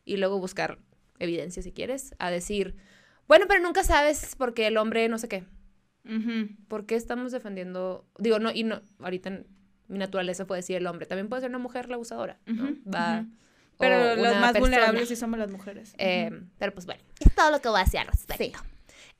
[0.05, 0.79] y luego buscar
[1.18, 2.77] evidencia si quieres, a decir,
[3.27, 5.44] bueno, pero nunca sabes porque el hombre no sé qué.
[6.05, 6.49] Ujú.
[6.68, 8.07] ¿Por qué estamos defendiendo?
[8.18, 9.42] Digo, no, y no, ahorita
[9.88, 12.77] mi naturaleza puede decir el hombre, también puede ser una mujer la abusadora, ¿no?
[12.92, 13.27] Va.
[13.79, 14.61] Pero una más persona.
[14.61, 15.95] vulnerables sí somos las mujeres.
[15.99, 16.31] Eh.
[16.59, 18.59] Pero pues bueno, es todo lo que voy a decir al respecto.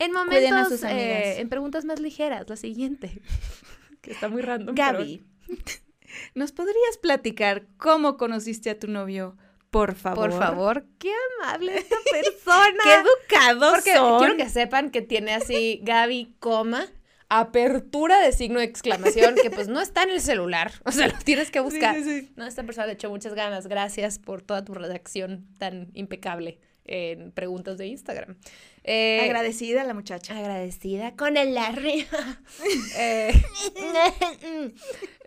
[0.01, 3.21] En Cuiden a momentos, sus eh, en preguntas más ligeras, la siguiente,
[4.01, 4.75] que está muy random.
[4.75, 5.25] pero- Gaby,
[6.35, 9.37] ¿nos podrías platicar cómo conociste a tu novio?
[9.71, 10.31] Por favor.
[10.31, 12.79] Por favor, qué amable esta persona.
[12.85, 14.19] Qué educados Porque son.
[14.19, 16.87] quiero que sepan que tiene así Gaby, coma,
[17.29, 20.73] apertura de signo de exclamación, que pues no está en el celular.
[20.85, 21.95] O sea, lo tienes que buscar.
[21.97, 22.33] Sí, sí, sí.
[22.37, 23.67] No, esta persona le echó muchas ganas.
[23.67, 28.37] Gracias por toda tu redacción tan impecable en preguntas de Instagram.
[28.83, 30.37] Eh, Agradecida la muchacha.
[30.39, 32.07] agradecida con el Larry.
[32.99, 33.33] Eh,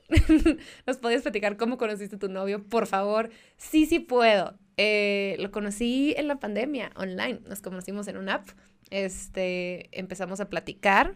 [0.88, 2.64] ¿Nos podías platicar cómo conociste a tu novio?
[2.64, 3.30] Por favor.
[3.58, 4.58] Sí, sí puedo.
[4.78, 7.40] Eh, lo conocí en la pandemia, online.
[7.48, 8.50] Nos conocimos en una app.
[8.90, 11.16] Este, empezamos a platicar.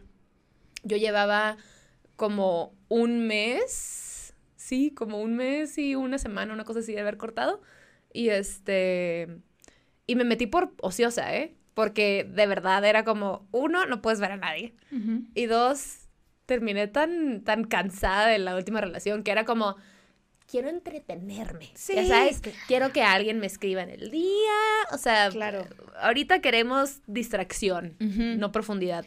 [0.86, 1.58] Yo llevaba
[2.15, 7.17] como un mes, sí, como un mes y una semana, una cosa así de haber
[7.17, 7.62] cortado.
[8.13, 9.28] Y este,
[10.08, 11.54] y me metí por ociosa, ¿eh?
[11.74, 14.74] Porque de verdad era como, uno, no puedes ver a nadie.
[15.34, 16.08] Y dos,
[16.45, 19.76] terminé tan, tan cansada de la última relación que era como,
[20.48, 21.71] quiero entretenerme.
[21.74, 22.58] Sí, Ya sabes, claro.
[22.67, 24.54] quiero que alguien me escriba en el día.
[24.93, 25.65] O sea, Claro.
[26.00, 29.06] ahorita queremos distracción, no profundidad.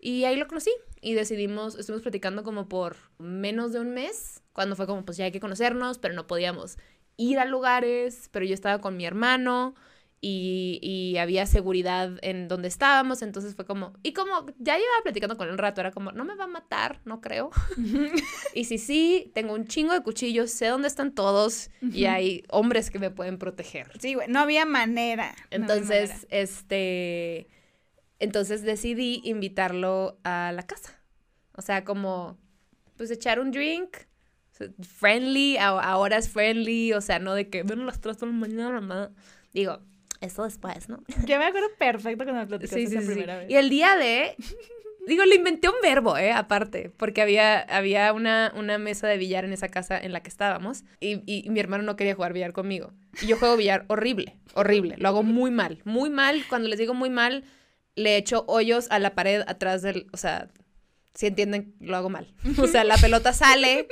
[0.00, 4.76] Y ahí lo conocí y decidimos, estuvimos platicando como por menos de un mes, cuando
[4.76, 6.78] fue como, pues ya hay que conocernos, pero no podíamos
[7.16, 9.74] ir a lugares, pero yo estaba con mi hermano
[10.20, 15.36] y, y había seguridad en donde estábamos, entonces fue como, y como ya llevaba platicando
[15.36, 17.50] con él un rato, era como, no me va a matar, no creo.
[18.54, 22.90] y si sí, tengo un chingo de cuchillos, sé dónde están todos y hay hombres
[22.90, 23.92] que me pueden proteger.
[24.00, 25.34] Sí, güey, no había manera.
[25.54, 26.26] no había Entonces, manera.
[26.30, 27.48] este,
[28.18, 31.00] entonces decidí invitarlo a la casa.
[31.52, 32.38] O sea, como,
[32.96, 33.96] pues echar un drink,
[34.80, 38.26] friendly, a, a horas friendly, o sea, no de que ven a las 3 de
[38.26, 39.10] la mañana, mamá.
[39.52, 39.80] Digo,
[40.20, 41.02] eso después, ¿no?
[41.26, 43.50] Yo me acuerdo perfecto cuando me platicaste esa primera vez.
[43.50, 44.34] Y el día de,
[45.06, 46.32] digo, le inventé un verbo, ¿eh?
[46.32, 50.28] Aparte, porque había, había una, una mesa de billar en esa casa en la que
[50.28, 52.92] estábamos y, y mi hermano no quería jugar billar conmigo.
[53.22, 54.96] Y yo juego billar horrible, horrible.
[54.98, 56.44] Lo hago muy mal, muy mal.
[56.48, 57.44] Cuando les digo muy mal,
[57.98, 60.48] le echo hoyos a la pared atrás del, o sea,
[61.14, 62.32] si entienden, lo hago mal.
[62.62, 63.88] O sea, la pelota sale,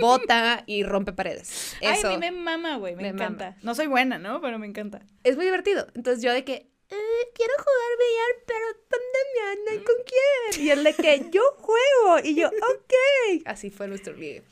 [0.00, 1.76] bota y rompe paredes.
[1.80, 2.08] Eso.
[2.08, 3.56] Ay, a mí me mama, güey, me, Me encanta.
[3.62, 4.40] No soy buena, ¿no?
[4.40, 5.00] Pero me encanta.
[5.24, 5.86] es muy divertido.
[5.94, 6.54] Entonces yo de que,
[6.90, 10.66] "Eh, quiero jugar billar, pero ¿dónde me anda y con quién?
[10.66, 12.20] Y él de que, yo juego.
[12.24, 13.42] Y yo, ok.
[13.46, 14.42] Así fue nuestro ligue.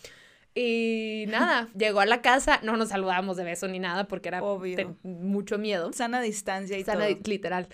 [0.55, 4.43] Y nada, llegó a la casa, no nos saludamos de beso ni nada porque era
[4.43, 4.97] Obvio.
[5.05, 5.93] mucho miedo.
[5.93, 7.19] Sana distancia y Sana, todo.
[7.27, 7.69] literal.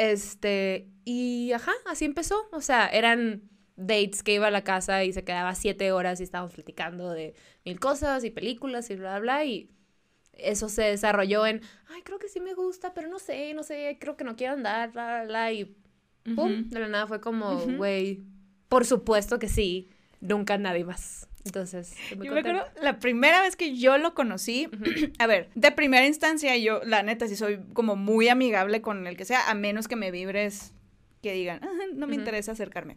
[0.00, 2.48] Este, y ajá, así empezó.
[2.52, 3.42] O sea, eran
[3.76, 7.34] dates que iba a la casa y se quedaba siete horas y estábamos platicando de
[7.66, 9.44] mil cosas y películas y bla, bla, bla.
[9.44, 9.70] Y
[10.32, 13.98] eso se desarrolló en, ay, creo que sí me gusta, pero no sé, no sé,
[14.00, 15.52] creo que no quiero andar, bla, bla, bla.
[15.52, 15.76] Y
[16.34, 18.24] pum, de la nada fue como, güey,
[18.70, 19.90] por supuesto que sí,
[20.22, 21.28] nunca nadie más.
[21.44, 24.68] Entonces, muy Yo me acuerdo la primera vez que yo lo conocí,
[25.18, 29.16] a ver, de primera instancia yo, la neta, sí soy como muy amigable con el
[29.16, 30.72] que sea, a menos que me vibres
[31.22, 32.96] que digan, "Ah, no me interesa acercarme.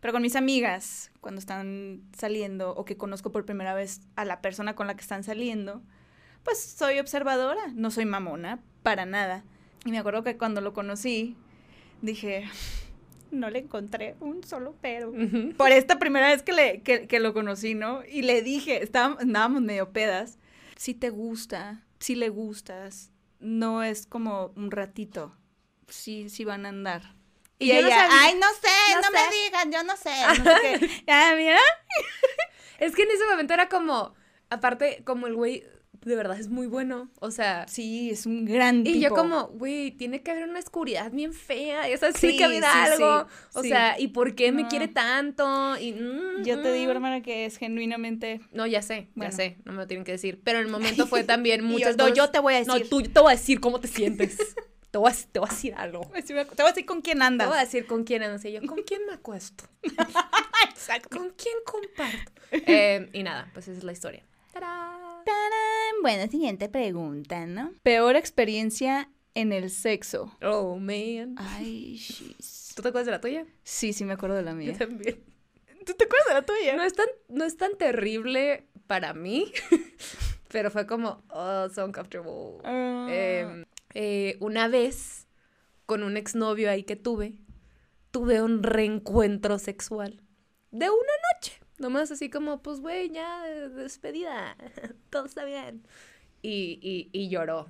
[0.00, 4.42] Pero con mis amigas, cuando están saliendo o que conozco por primera vez a la
[4.42, 5.82] persona con la que están saliendo,
[6.42, 9.44] pues soy observadora, no soy mamona, para nada.
[9.86, 11.36] Y me acuerdo que cuando lo conocí,
[12.02, 12.44] dije,
[13.34, 15.12] no le encontré un solo pero
[15.56, 18.02] por esta primera vez que, le, que, que lo conocí, ¿no?
[18.04, 20.38] Y le dije, estábamos, andábamos medio pedas,
[20.76, 25.36] si te gusta, si le gustas, no es como un ratito,
[25.88, 27.02] sí, sí van a andar.
[27.58, 29.12] Y, Y yo no ella, ay, no sé, No no, sé".
[29.12, 30.90] me digan, yo no sé, no sé qué.
[31.06, 31.58] Ya, mira.
[32.78, 34.14] Es que en ese momento era como,
[34.50, 35.64] aparte, como el güey
[36.04, 37.66] de verdad es muy bueno, o sea...
[37.68, 39.14] Sí, es un gran Y yo tipo.
[39.16, 42.68] como, güey, tiene que haber una oscuridad bien fea, esa Sí, tiene que haber sí,
[42.72, 43.26] algo.
[43.28, 43.68] sí, o sí.
[43.70, 44.68] sea, ¿y por qué me No.
[44.68, 45.76] quiere tanto?
[45.80, 46.96] Y, mm, Yo te digo, mm.
[46.96, 48.40] hermana, que es genuinamente...
[48.52, 49.30] No, ya sé, Bueno.
[49.30, 50.40] ya sé, no me lo tienen que decir.
[50.44, 52.74] Pero en el momento fue también Y yo, muchas no, yo te voy a No,
[52.74, 52.90] decir.
[52.90, 54.36] tú, yo te voy a decir cómo te sientes.
[54.90, 56.00] te, voy a, te voy a decir algo.
[56.12, 57.48] Te voy a decir con quién Te andas.
[57.48, 58.44] voy a decir con quién andas.
[58.44, 59.64] Y yo, ¿con quién me acuesto?
[60.70, 61.16] Exacto.
[61.16, 62.32] ¿Con quién comparto?
[62.52, 64.22] Eh, y nada, pues esa es la historia.
[64.52, 65.24] ¡Tarán!
[65.24, 65.73] Tarán.
[66.02, 67.72] Bueno, siguiente pregunta, ¿no?
[67.82, 70.36] Peor experiencia en el sexo.
[70.42, 71.34] Oh, man.
[71.38, 72.72] Ay, shis.
[72.76, 73.46] ¿Tú te acuerdas de la tuya?
[73.62, 74.76] Sí, sí me acuerdo de la Yo mía.
[74.76, 75.22] también.
[75.86, 76.76] ¿Tú te acuerdas de la tuya?
[76.76, 79.52] No es tan, no es tan terrible para mí,
[80.48, 82.58] pero fue como, oh, so uncomfortable.
[82.64, 83.06] Ah.
[83.10, 85.26] Em, eh, una vez,
[85.86, 87.34] con un exnovio ahí que tuve,
[88.10, 90.22] tuve un reencuentro sexual
[90.70, 91.60] de una noche.
[91.84, 94.56] Nomás así como, pues, güey, ya, de- despedida,
[95.10, 95.86] todo está bien.
[96.40, 97.68] Y, y, y lloró.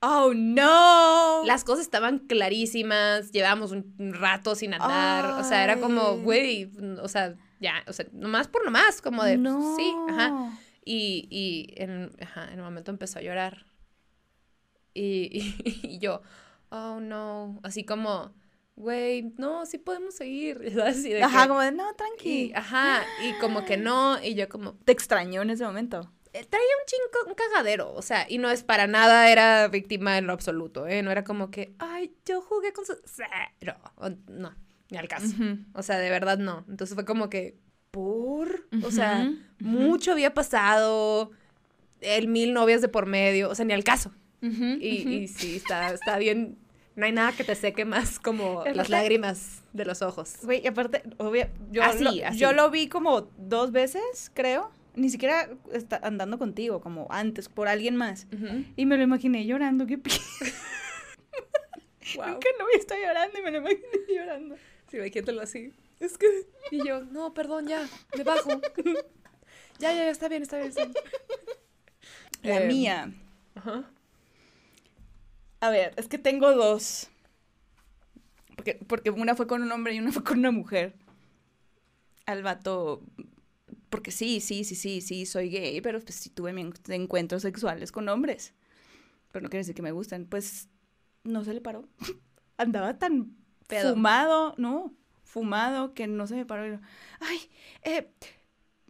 [0.00, 1.44] oh, no.
[1.44, 6.68] Las cosas estaban clarísimas, llevábamos un un rato sin andar, o sea, era como, güey,
[7.00, 9.76] o sea, ya, o sea, nomás por nomás, como de, no.
[9.76, 10.58] sí, ajá.
[10.84, 13.66] Y, y en, ajá, en el momento empezó a llorar.
[14.94, 15.28] Y,
[15.64, 16.22] y, y yo,
[16.70, 18.34] oh no, así como,
[18.80, 20.74] güey, no, sí podemos seguir.
[20.84, 22.52] Así de Ajá, que- como de, no, y, tranqui.
[22.54, 26.10] ajá, y como que no, y yo como, Te extrañó en ese momento.
[26.32, 30.16] eh, traía un chingo, un cagadero, o sea, y no es para nada, era víctima
[30.18, 31.02] en lo absoluto, ¿eh?
[31.02, 32.96] No era como que, ay, yo jugué con su...
[33.04, 34.54] Cero, o- no,
[34.90, 35.34] ni al caso.
[35.74, 36.64] O sea, de verdad no.
[36.68, 37.56] Entonces fue como que,
[37.90, 38.66] ¿por?
[38.84, 41.30] O sea, mucho había pasado,
[42.00, 44.12] el mil novias de por medio, o sea, ni al caso.
[44.42, 46.56] Y, y sí, está, está bien,
[47.00, 50.34] no hay nada que te seque más como las lágrimas de los ojos.
[50.42, 52.38] Güey, y aparte, obvio, yo, Así, lo, así.
[52.38, 54.70] yo lo vi como dos veces, creo.
[54.94, 58.26] Ni siquiera está andando contigo, como antes, por alguien más.
[58.32, 58.64] Ujú.
[58.76, 60.10] Y me lo imaginé llorando, qué p...
[62.16, 62.26] Wow.
[62.30, 64.56] Nunca no vi estoy llorando y me lo imaginé llorando.
[64.90, 65.72] Sí, imagínatelo así.
[66.00, 66.26] Es que...
[66.72, 67.86] Y yo, no, perdón, ya,
[68.16, 68.60] me bajo.
[69.78, 70.94] ya, ya, ya, está bien, está bien, está bien.
[72.42, 73.12] La Em, mía.
[73.54, 73.84] Ajá.
[75.60, 77.08] A ver, es que tengo dos.
[78.56, 80.94] Porque, porque una fue con un hombre y una fue con una mujer.
[82.26, 83.02] Al vato.
[83.90, 87.90] Porque sí, sí, sí, sí, sí, soy gay, pero pues sí tuve mis encuentros sexuales
[87.92, 88.54] con hombres.
[89.32, 90.26] pero no quiere decir que me gusten.
[90.26, 90.68] Pues
[91.24, 91.88] no se le paró.
[92.56, 93.36] Andaba tan
[93.68, 93.94] Pedo.
[93.94, 94.94] fumado, no,
[95.24, 96.80] fumado que no se me paró.
[97.20, 97.38] Ay,
[97.82, 98.12] eh,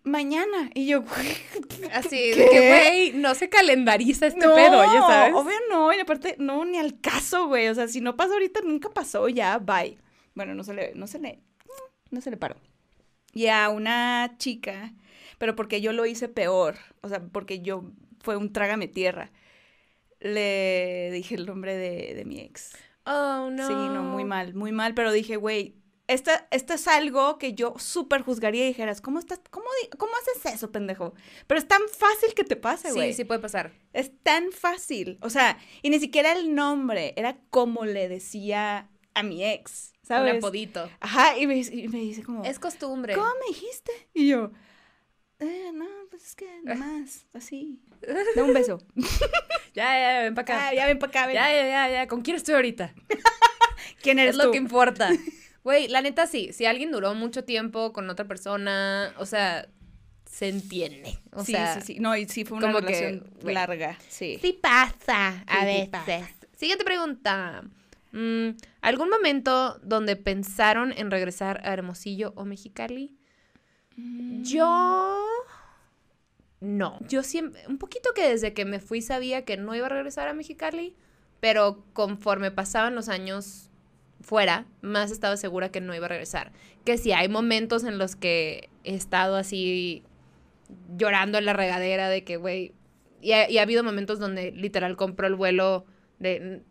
[0.04, 0.70] mañana.
[0.74, 1.04] Y yo,
[1.92, 5.34] Así, de que, güey, no se calendariza este no, pedo, ya sabes.
[5.34, 7.68] Obvio no, y aparte, no, ni al caso, güey.
[7.68, 9.98] O sea, si no pasa ahorita, nunca pasó, ya, bye.
[10.34, 11.40] Bueno, no se le, no se le,
[12.10, 12.56] no se le paró.
[13.32, 14.92] Y a una chica,
[15.38, 17.84] pero porque yo lo hice peor, o sea, porque yo,
[18.20, 19.30] fue un trágame tierra.
[20.20, 22.76] Le dije el nombre de, de mi ex.
[23.04, 23.66] Oh, no.
[23.66, 25.79] Sí, no, muy mal, muy mal, pero dije, güey,
[26.12, 29.66] esto, esto es algo que yo súper juzgaría y dijeras, ¿cómo estás, cómo,
[29.98, 31.14] cómo haces eso, pendejo?
[31.46, 33.10] Pero es tan fácil que te pase, güey.
[33.12, 33.72] Sí, sí puede pasar.
[33.92, 35.18] Es tan fácil.
[35.22, 40.32] O sea, y ni siquiera el nombre, era como le decía a mi ex, ¿sabes?
[40.32, 40.90] Un apodito.
[41.00, 43.14] Ajá, y me, y me dice como, Es costumbre.
[43.14, 43.92] ¿cómo me dijiste?
[44.12, 44.50] Y yo,
[45.38, 47.80] eh, no, pues es que nomás, así.
[48.34, 48.78] Da un beso.
[49.72, 50.68] Ya, ya, ven para acá.
[50.68, 51.34] Ah, ya ven para acá, ven.
[51.36, 52.06] Ya, ya, ya, ya.
[52.08, 52.92] ¿Con quién estoy ahorita?
[54.02, 54.50] ¿Quién eres Es lo tú?
[54.50, 55.10] que importa.
[55.64, 56.52] Güey, la neta sí.
[56.52, 59.68] Si alguien duró mucho tiempo con otra persona, o sea,
[60.24, 61.18] se entiende.
[61.32, 62.00] O sí, sea, sí, sí.
[62.00, 64.38] No, y sí fue una como que, relación larga, sí.
[64.40, 65.88] Sí pasa a Sí, sí veces.
[65.90, 66.28] pasa.
[66.56, 67.62] Siguiente pregunta.
[68.12, 73.16] Mm, ¿Algún momento donde pensaron en regresar a Hermosillo o Mexicali?
[73.96, 74.42] Mm.
[74.42, 75.18] Yo
[76.60, 76.98] no.
[77.08, 80.28] Yo siempre, un poquito que desde que me fui sabía que no iba a regresar
[80.28, 80.94] a Mexicali,
[81.40, 83.69] pero conforme pasaban los años
[84.20, 86.52] fuera, más estaba segura que no iba a regresar.
[86.84, 90.04] Que si hay momentos en los que he estado así
[90.96, 92.72] llorando en la regadera de que, güey,
[93.20, 95.84] y ha, y ha habido momentos donde literal compro el vuelo
[96.18, 96.62] de,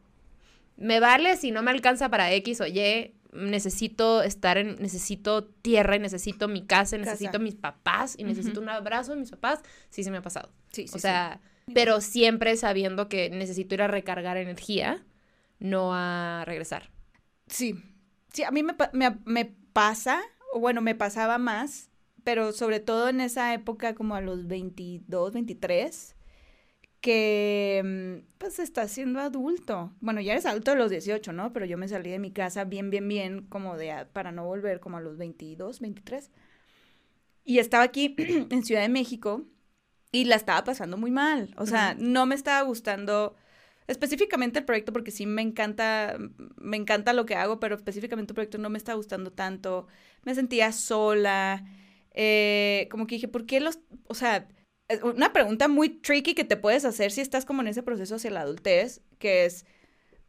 [0.77, 5.95] me vale si no me alcanza para X o Y, necesito estar en, necesito tierra
[5.95, 7.11] y necesito mi casa, y Casa.
[7.11, 9.59] necesito mis papás y necesito un abrazo de mis papás,
[9.89, 10.49] sí se me ha pasado.
[10.71, 11.41] Sí, sí, o sea,
[11.73, 15.05] pero siempre sabiendo que necesito ir a recargar energía,
[15.59, 16.89] no a regresar.
[17.49, 17.75] Sí,
[18.31, 20.21] sí, a mí me, me, me pasa,
[20.53, 21.89] o bueno, me pasaba más,
[22.23, 26.15] pero sobre todo en esa época como a los 22, 23,
[27.01, 29.93] que mm, pues estás siendo adulto.
[29.99, 31.53] Bueno, ya eres adulto a los 18, ¿no?
[31.53, 34.79] Pero yo me salí de mi casa bien, bien, bien, como de, para no volver
[34.79, 36.31] como a los 22, 23.
[37.45, 38.15] Y estaba aquí
[38.49, 39.45] en Ciudad de México
[40.11, 41.53] y la estaba pasando muy mal.
[41.57, 43.35] O sea, no me estaba gustando
[43.89, 46.17] específicamente el proyecto porque sí me encanta,
[46.57, 49.87] me encanta lo que hago, pero específicamente el proyecto no me está gustando tanto.
[50.23, 51.65] Me sentía sola.
[52.11, 54.47] eh, como que dije, ¿por qué los, o sea,
[55.03, 58.31] una pregunta muy tricky que te puedes hacer si estás como en ese proceso hacia
[58.31, 59.65] la adultez, que es,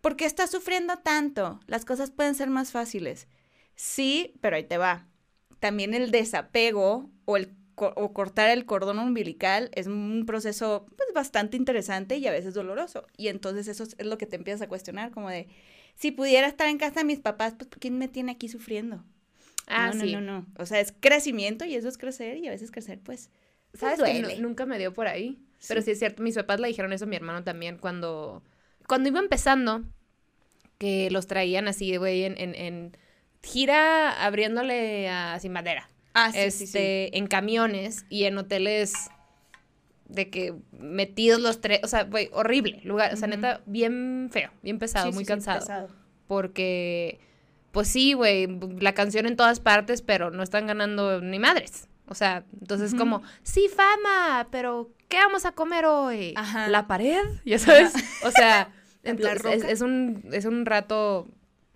[0.00, 1.60] ¿por qué estás sufriendo tanto?
[1.66, 3.28] Las cosas pueden ser más fáciles.
[3.76, 5.08] Sí, pero ahí te va.
[5.60, 11.08] También el desapego o el co- o cortar el cordón umbilical es un proceso pues,
[11.14, 13.06] bastante interesante y a veces doloroso.
[13.16, 15.48] Y entonces eso es lo que te empiezas a cuestionar, como de,
[15.94, 19.02] si pudiera estar en casa de mis papás, pues ¿quién me tiene aquí sufriendo?
[19.66, 20.12] Ah, no, sí.
[20.12, 20.46] no, no, no.
[20.58, 23.30] O sea, es crecimiento y eso es crecer y a veces crecer, pues,
[23.72, 24.36] ¿Sabes pues que duele.
[24.36, 25.38] nu- nunca me dio por ahí?
[25.66, 25.86] Pero Sí.
[25.86, 28.42] sí es cierto, mis papás le dijeron eso a mi hermano también cuando,
[28.86, 29.84] cuando iba empezando,
[30.76, 32.96] que los traían así, güey, en, en, en
[33.42, 35.88] gira abriéndole a Sin Bandera.
[36.26, 39.10] Ah, este, en camiones y en hoteles
[40.08, 44.50] de que metidos los tres, o sea, güey, horrible lugar, o sea, neta, bien feo,
[44.62, 45.60] bien pesado, muy cansado.
[45.60, 45.88] pesado.
[46.26, 47.20] Porque,
[47.72, 48.48] pues sí, güey,
[48.80, 51.88] la canción en todas partes, pero no están ganando ni madres.
[52.06, 52.98] O sea, entonces Ujú.
[52.98, 56.34] como, sí, fama, pero ¿qué vamos a comer hoy?
[56.36, 56.68] Ajá.
[56.68, 57.22] ¿La pared?
[57.44, 57.92] ¿Ya sabes?
[58.24, 61.28] O sea, ¿La entonces, es, un, es un rato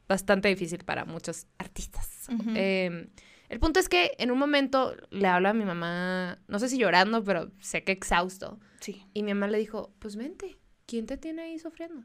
[0.08, 2.08] bastante difícil para muchos artistas.
[2.54, 3.08] Eh,
[3.48, 6.78] el punto es que en un momento le hablo a mi mamá, no sé si
[6.78, 8.58] llorando, pero sé que exhausto.
[8.80, 9.04] Sí.
[9.14, 12.04] Y mi mamá le dijo, pues vente, ¿quién te tiene ahí sufriendo?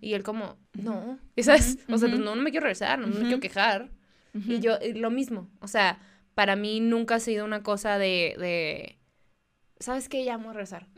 [0.00, 1.78] Y él como, no, ¿y sabes?
[1.88, 3.90] O sea, pues no, no me quiero regresar, no, me quiero quejar.
[4.34, 6.00] Y yo, y lo mismo, o sea,
[6.34, 8.98] para mí nunca ha sido una cosa de, de
[9.78, 10.24] ¿sabes qué?
[10.24, 10.88] Ya vamos a regresar.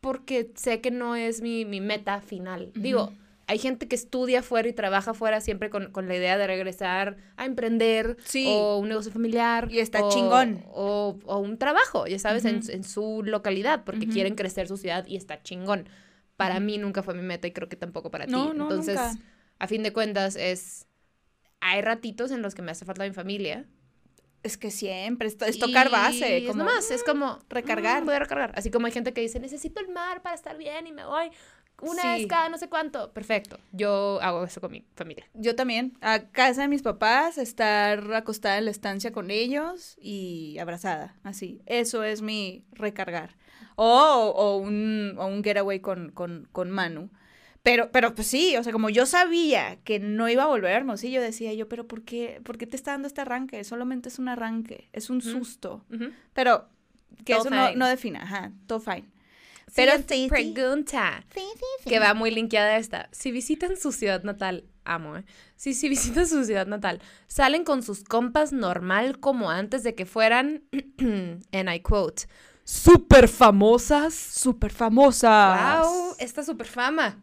[0.00, 2.72] Porque sé que no es mi, mi meta final.
[2.74, 3.12] Digo,
[3.48, 7.16] hay gente que estudia fuera y trabaja fuera siempre con, con la idea de regresar
[7.36, 8.44] a emprender Sí.
[8.48, 9.68] o un negocio familiar.
[9.70, 10.64] Y está o- chingón.
[10.68, 12.72] O, o un trabajo, ya sabes, en, Ujú.
[12.72, 14.12] en su localidad, porque Ujú.
[14.14, 15.88] quieren crecer su ciudad y está chingón.
[16.36, 16.64] Para Ujú.
[16.64, 18.58] mí nunca fue mi meta y creo que tampoco para No, ti.
[18.58, 19.14] no, Entonces, nunca.
[19.60, 20.86] a fin de cuentas, es.
[21.60, 23.64] Hay ratitos en los que me hace falta mi familia.
[24.42, 26.36] Es que siempre es, es tocar Y base.
[26.38, 28.02] Es como, nomás, es como recargar.
[28.02, 28.52] "Mm, voy a recargar.
[28.54, 31.30] Así como hay gente que dice, necesito el mar para estar bien y me voy.
[31.82, 32.08] Una Sí.
[32.08, 33.12] vez cada no sé cuánto.
[33.12, 33.58] Perfecto.
[33.72, 35.26] Yo hago eso con mi familia.
[35.34, 35.96] Yo también.
[36.00, 41.60] A casa de mis papás, estar acostada en la estancia con ellos y abrazada, así.
[41.66, 43.36] Eso es mi recargar.
[43.76, 43.86] O,
[44.34, 47.10] o un, o un getaway con, con, con Manu.
[47.62, 50.76] Pero, pero pues sí, o sea, como yo sabía que no iba a volver a
[50.76, 53.64] Hermosillo, decía yo, pero ¿por qué, ¿por qué te está dando este arranque?
[53.64, 55.84] Solamente es un arranque, es un susto.
[56.32, 56.68] Pero
[57.24, 59.08] que Todo eso no, no defina, ajá, todo fine.
[59.74, 60.26] Pero sí, sí.
[60.28, 61.24] pregunta.
[61.84, 63.08] Que va muy linkeada a esta.
[63.12, 65.24] Si visitan su ciudad natal, amo, ¿eh?
[65.56, 70.06] Si, si visitan su ciudad natal, salen con sus compas normal como antes de que
[70.06, 70.62] fueran,
[70.98, 72.24] and I quote,
[72.64, 74.14] super famosas.
[74.14, 75.80] Súper famosa.
[75.82, 77.22] Wow, esta super fama.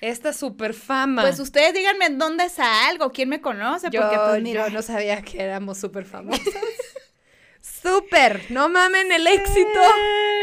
[0.00, 1.22] Esta super fama.
[1.22, 4.68] Pues ustedes díganme en dónde salgo, quién me conoce, yo, porque pues mira.
[4.68, 6.44] yo no sabía que éramos super famosas.
[7.82, 9.80] super, no mamen el éxito.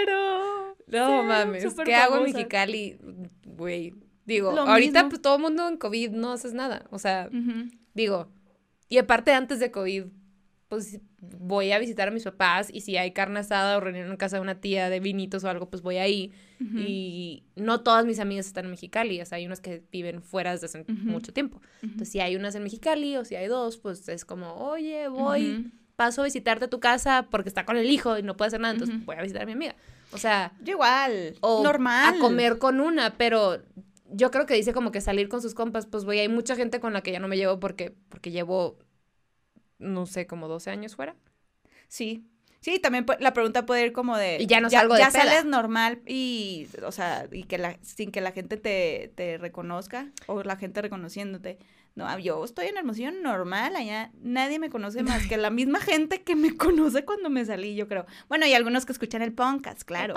[0.06, 0.51] Pero...
[0.92, 2.24] No Sí, mames, ¿qué hago en.
[2.24, 2.98] Mexicali?
[3.46, 3.94] Güey,
[4.26, 7.30] digo, Lo ahorita pues todo el mundo en COVID no haces nada, o sea,
[7.94, 8.30] digo,
[8.90, 10.06] y aparte antes de COVID,
[10.68, 14.16] pues voy a visitar a mis papás y si hay carne asada o reunión en
[14.16, 16.32] casa de una tía de vinitos o algo, pues voy ahí.
[16.60, 20.52] Y no todas mis amigas están en Mexicali, o sea, hay unas que viven fuera
[20.52, 21.62] desde hace mucho tiempo.
[21.82, 25.72] Entonces, si hay unas en Mexicali o si hay dos, pues es como, oye, voy,
[25.96, 28.60] paso a visitarte a tu casa porque está con el hijo y no puede hacer
[28.60, 29.76] nada, entonces voy a visitar a mi amiga.
[30.14, 31.36] O sea, Yo igual.
[31.42, 32.16] o normal.
[32.16, 33.62] a comer con una, pero
[34.14, 36.80] yo creo que dice como que salir con sus compas, pues güey, hay mucha gente
[36.80, 38.78] con la que ya no me llevo porque, porque llevo,
[39.80, 41.16] no sé, como 12 años fuera.
[41.88, 42.26] Sí.
[42.60, 44.38] Sí, también la pregunta puede ir como de...
[44.40, 45.24] Y ya no salgo de Ya peda.
[45.24, 50.12] sales normal y, o sea, y que la, sin que la gente te, te reconozca
[50.28, 51.58] o la gente reconociéndote.
[51.94, 56.22] No, yo estoy en Hermosillo normal, allá nadie me conoce más que la misma gente
[56.24, 58.06] que me conoce cuando me salí, yo creo.
[58.30, 60.14] Bueno, y algunos que escuchan el podcast, claro.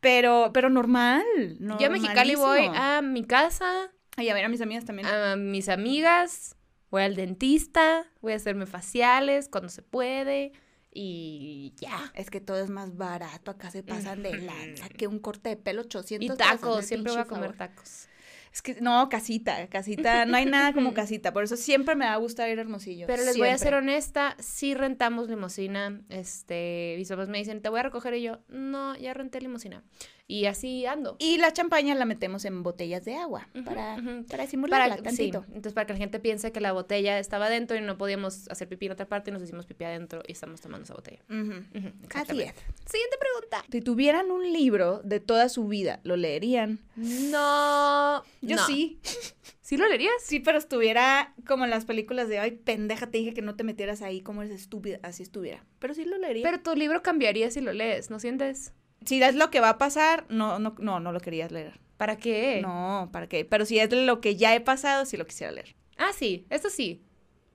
[0.00, 1.24] Pero, pero normal.
[1.58, 5.08] Yo a Mexicali voy a mi casa, Ay, a ver a mis amigas también.
[5.08, 6.56] a mis amigas,
[6.90, 10.52] voy al dentista, voy a hacerme faciales cuando se puede
[10.94, 12.12] y ya.
[12.14, 15.56] Es que todo es más barato, acá se pasan de lanza, que un corte de
[15.56, 17.56] pelo 800 Y tacos, el siempre voy a comer favor.
[17.56, 18.08] tacos.
[18.52, 22.12] Es que, no, casita, casita, no hay nada como casita, por eso siempre me va
[22.12, 23.06] a gustar ir a Hermosillo.
[23.06, 26.02] Pero les voy a ser honesta, sí rentamos limusina.
[26.10, 29.82] Este, mis papás me dicen, te voy a recoger y yo, no, ya renté limusina.
[30.28, 31.16] Y así ando.
[31.18, 33.98] Y la champaña la metemos en botellas de agua para,
[34.30, 35.44] para simularla Para, sí, tantito.
[35.48, 38.68] entonces para que la gente piense que la botella estaba adentro y no podíamos hacer
[38.68, 41.22] pipí en otra parte y nos hicimos pipí adentro y estamos tomando esa botella.
[41.28, 42.54] Así es.
[42.86, 43.64] Siguiente pregunta.
[43.70, 46.78] Si tuvieran un libro de toda su vida, ¿lo leerían?
[46.96, 48.22] No.
[48.40, 48.66] Yo no.
[48.66, 48.98] sí.
[49.60, 50.12] ¿Sí lo leerías?
[50.22, 53.64] Sí, pero estuviera como en las películas de, ay, pendeja, te dije que no te
[53.64, 55.64] metieras ahí, como eres estúpida, así estuviera.
[55.78, 56.42] Pero sí lo leería.
[56.42, 58.72] Pero tu libro cambiaría si lo lees, ¿no sientes?
[59.04, 61.80] Si es lo que va a pasar, no, no, no, no lo querías leer.
[61.96, 62.60] ¿Para qué?
[62.62, 63.44] No, ¿para qué?
[63.44, 65.74] Pero si es lo que ya he pasado, sí lo quisiera leer.
[65.98, 67.02] Ah, sí, esto sí.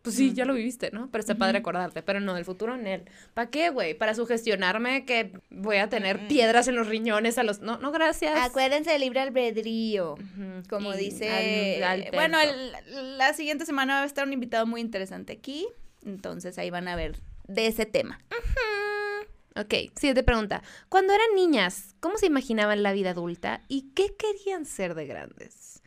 [0.04, 1.10] Pues sí, ya lo viviste, ¿no?
[1.12, 2.02] Pero está padre acordarte.
[2.02, 3.04] Pero no, del futuro en él.
[3.34, 3.94] ¿Para qué, güey?
[3.94, 7.60] ¿Para sugestionarme que voy a tener piedras en los riñones a los...
[7.60, 8.40] No, no, gracias.
[8.40, 10.16] Acuérdense del libre albedrío.
[10.70, 11.84] Como Y dice...
[11.84, 15.68] al- al bueno, el- la siguiente semana va a estar un invitado muy interesante aquí.
[16.06, 17.18] Entonces ahí van a ver
[17.50, 18.22] de ese tema.
[19.60, 20.62] Ok, siguiente pregunta.
[20.88, 25.82] Cuando eran niñas, ¿cómo se imaginaban la vida adulta y qué querían ser de grandes?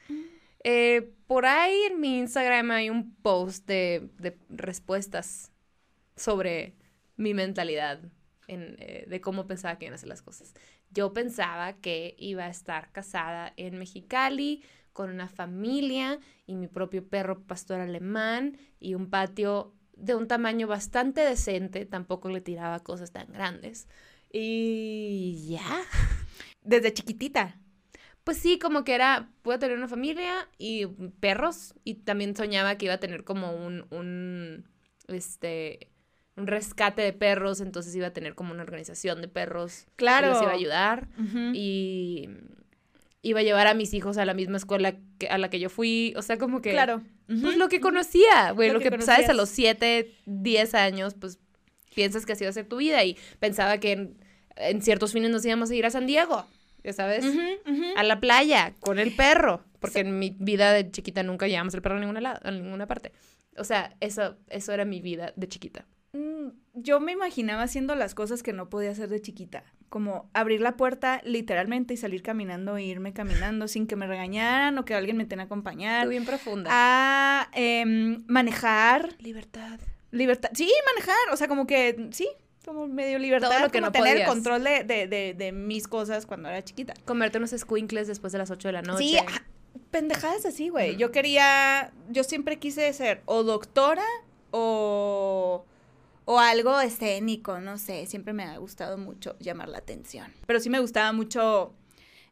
[0.65, 5.53] Eh, por ahí en mi Instagram hay un post de, de respuestas
[6.17, 6.75] sobre
[7.17, 8.01] mi mentalidad
[8.49, 10.55] en, eh, de cómo pensaba que iban a hacer las cosas.
[10.91, 17.09] Yo pensaba que iba a estar casada en Mexicali con una familia y mi propio
[17.09, 23.13] perro pastor alemán y un patio de un tamaño bastante decente, tampoco le tiraba cosas
[23.13, 23.87] tan grandes.
[24.33, 25.63] Y ya.
[26.63, 27.57] Desde chiquitita.
[28.25, 30.87] Pues sí, como que era, puedo tener una familia y
[31.21, 34.69] perros y también soñaba que iba a tener como un, un,
[35.09, 35.89] este,
[36.37, 40.27] un rescate de perros, entonces iba a tener como una organización de perros Claro.
[40.29, 41.09] que los iba a ayudar
[41.55, 42.29] y
[43.23, 45.69] iba a llevar a mis hijos a la misma escuela que- a la que yo
[45.69, 46.71] fui, o sea, como que...
[46.71, 47.03] Claro.
[47.27, 51.15] Pues lo que conocía, güey, Lo lo, que que, sabes a los 7, 10 años,
[51.15, 51.39] pues
[51.95, 54.17] piensas que así va a ser tu vida y pensaba que en,
[54.57, 56.47] en ciertos fines nos íbamos a ir a San Diego,
[56.83, 57.25] ya sabes,
[57.97, 61.83] a la playa con el perro, porque en mi vida de chiquita nunca llevamos el
[61.83, 63.13] perro a ninguna, lado, a ninguna parte.
[63.57, 65.85] O sea, eso, eso era mi vida de chiquita.
[66.13, 70.61] Mm, Yo me imaginaba haciendo las cosas que no podía hacer de chiquita, como abrir
[70.61, 74.95] la puerta literalmente y salir caminando e irme caminando sin que me regañaran o que
[74.95, 76.05] alguien me tenga que acompañar.
[76.05, 76.69] Tú bien profunda.
[76.73, 79.79] A em, manejar, Libertad.
[80.11, 80.51] libertad.
[80.55, 82.29] Sí, manejar, o sea, como que sí,
[82.65, 84.29] como medio libertad, Todo lo que como no tener el podías.
[84.29, 86.95] control de, de, de, de mis cosas cuando era chiquita.
[87.05, 89.05] Comerte unos squinkles después de las 8 de la noche.
[89.05, 89.43] Sí, ah,
[89.91, 90.97] pendejadas así, güey.
[90.97, 94.05] Yo quería, yo siempre quise ser o doctora
[94.51, 95.65] o,
[96.33, 98.07] o algo escénico, no sé.
[98.07, 100.33] Siempre me ha gustado mucho llamar la atención.
[100.47, 101.75] Pero sí me gustaba mucho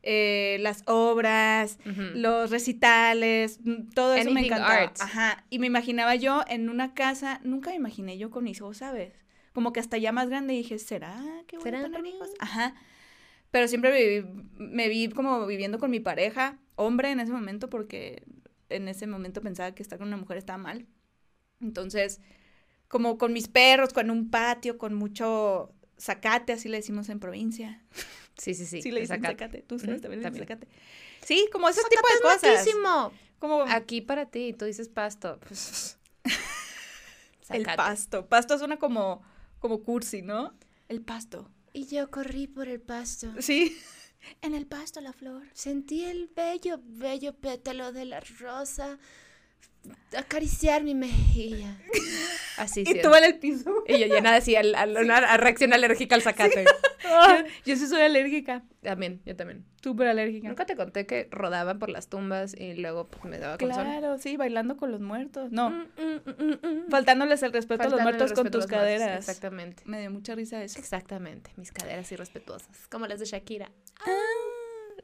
[0.03, 1.79] eh, las obras,
[2.15, 4.83] los recitales, mm, todo eso me encantaba.
[4.83, 4.97] art.
[5.01, 5.45] Ajá.
[5.51, 9.13] Y me imaginaba yo en una casa, nunca me imaginé yo con hijos, ¿sabes?
[9.53, 12.29] Como que hasta ya más grande dije, ¿será que voy ¿Será a tener hijos?
[12.39, 12.75] Ajá.
[13.51, 18.23] Pero siempre viví- me vi como viviendo con mi pareja, hombre en ese momento, porque
[18.69, 20.87] en ese momento pensaba que estar con una mujer estaba mal.
[21.61, 22.21] Entonces,
[22.89, 27.83] como con mis perros, con un patio, con mucho zacate, así le decimos en provincia.
[28.39, 28.81] Sí, sí, sí.
[28.83, 29.35] Sí, le dicen zacate.
[29.47, 29.63] zacate.
[29.63, 30.47] Tú sabes, también también.
[30.47, 30.69] zacate.
[31.25, 32.69] Sí, como ese tipo de cosas.
[33.41, 35.41] Como Aquí para ti, tú dices pasto.
[36.23, 37.77] el Zacate.
[37.77, 38.27] pasto.
[38.29, 39.23] Pasto suena como,
[39.59, 40.55] como cursi, ¿no?
[40.89, 41.51] El pasto.
[41.73, 43.33] Y yo corrí por el pasto.
[43.41, 43.77] Sí.
[44.41, 45.43] En el pasto la flor.
[45.53, 49.01] Sentí el bello, bello pétalo de la rosa
[50.17, 51.77] acariciar mi mejilla.
[52.57, 53.01] Así, Y sí.
[53.03, 53.71] tú en el piso.
[53.87, 56.65] Y yo llena así, al, al- una reacción alérgica al zacate.
[57.05, 58.63] Yo, yo sí soy alérgica.
[58.83, 59.65] También, yo también.
[59.83, 60.49] Súper alérgica.
[60.49, 63.57] Nunca te conté que rodaban por las tumbas y luego pues, me daba.
[63.59, 65.53] Claro, sí, bailando con los muertos.
[65.53, 69.19] No, Mm, mm, mm, faltándoles el respeto a los muertos con tus muertos, caderas.
[69.19, 69.83] Exactamente.
[69.87, 70.79] Me dio mucha risa eso.
[70.79, 73.71] Exactamente, mis caderas irrespetuosas, como las de Shakira.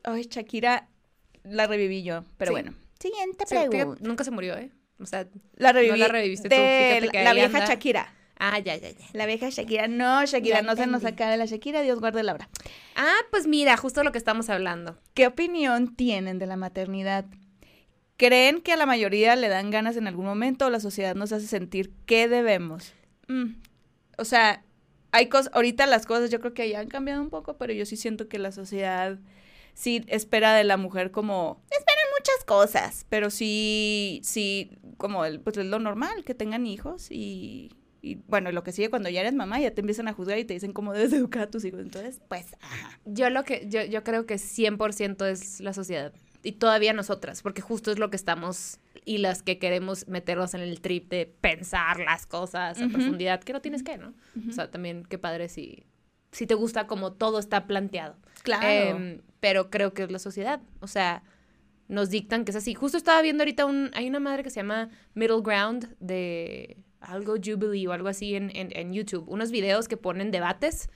[0.03, 0.89] Ay, Shakira,
[1.45, 2.75] la reviví yo, pero bueno.
[3.05, 4.71] Siguiente Sí, fíjate, nunca se murió, ¿eh?
[4.99, 5.27] O sea,
[5.57, 5.99] La reviví.
[5.99, 7.67] la reviviste tú, fíjate que la ahí vieja anda.
[7.67, 8.15] Shakira.
[8.39, 9.07] ah, ya, ya, ya.
[9.13, 9.89] La vieja Shakira.
[9.89, 12.49] No, Shakira, Ya no se nos de la Shakira, Dios guarde la hora.
[12.97, 14.99] Ah, pues mira, justo lo que estamos hablando.
[15.13, 17.27] ¿Qué opinión tienen de la maternidad?
[18.17, 21.33] ¿Creen que a la mayoría le dan ganas en algún momento o la sociedad nos
[21.33, 22.95] hace sentir que debemos?
[23.29, 23.55] Mm,
[24.17, 24.63] O sea,
[25.11, 27.85] hay cosas, ahorita las cosas yo creo que ya han cambiado un poco, pero yo
[27.85, 29.19] sí siento que la sociedad
[29.75, 31.94] sí espera de la mujer como, esperan
[32.25, 37.73] muchas cosas, pero sí, sí, como el, pues es lo normal, que tengan hijos y,
[38.01, 40.45] y bueno, lo que sigue cuando ya eres mamá, ya te empiezan a juzgar y
[40.45, 42.99] te dicen cómo debes educar a tus hijos, entonces, pues, ajá.
[43.05, 46.13] Yo lo que, yo, yo creo que 100% es la sociedad.
[46.43, 50.61] Y todavía nosotras, porque justo es lo que estamos y las que queremos meternos en
[50.61, 54.15] el trip de pensar las cosas a profundidad, que no tienes que, ¿no?
[54.49, 55.87] O sea, también qué padre si,
[56.33, 58.17] si te gusta como todo está planteado.
[58.43, 58.69] Claro.
[58.69, 60.61] Em, pero creo que es la sociedad.
[60.81, 61.23] O sea,
[61.89, 62.75] nos dictan que es así.
[62.75, 63.91] Justo estaba viendo ahorita un.
[63.95, 68.51] Hay una madre que se llama Middle Ground de algo Jubilee o algo así en,
[68.57, 69.29] en, en YouTube.
[69.29, 70.89] Unos videos que ponen debates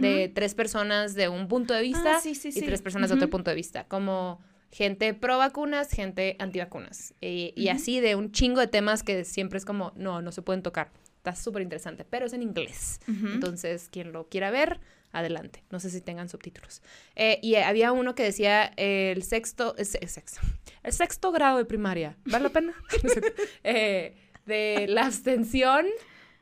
[0.00, 3.14] de tres personas de un punto de vista Ah, sí, sí, y tres personas de
[3.14, 3.84] otro punto de vista.
[3.84, 4.40] Como
[4.72, 7.14] gente pro vacunas, gente antivacunas.
[7.20, 10.42] Y, y así de un chingo de temas que siempre es como, no, no se
[10.42, 10.90] pueden tocar.
[11.18, 13.00] Está súper interesante, pero es en inglés.
[13.06, 14.80] Entonces, quien lo quiera ver,
[15.12, 15.62] adelante.
[15.70, 16.82] No sé si tengan subtítulos.
[17.14, 20.40] Eh, y había uno que decía eh, el sexto, el, se- el sexto,
[20.82, 22.16] el sexto grado de primaria.
[22.26, 22.74] ¿Vale la pena?
[23.64, 25.86] Eh, de la abstención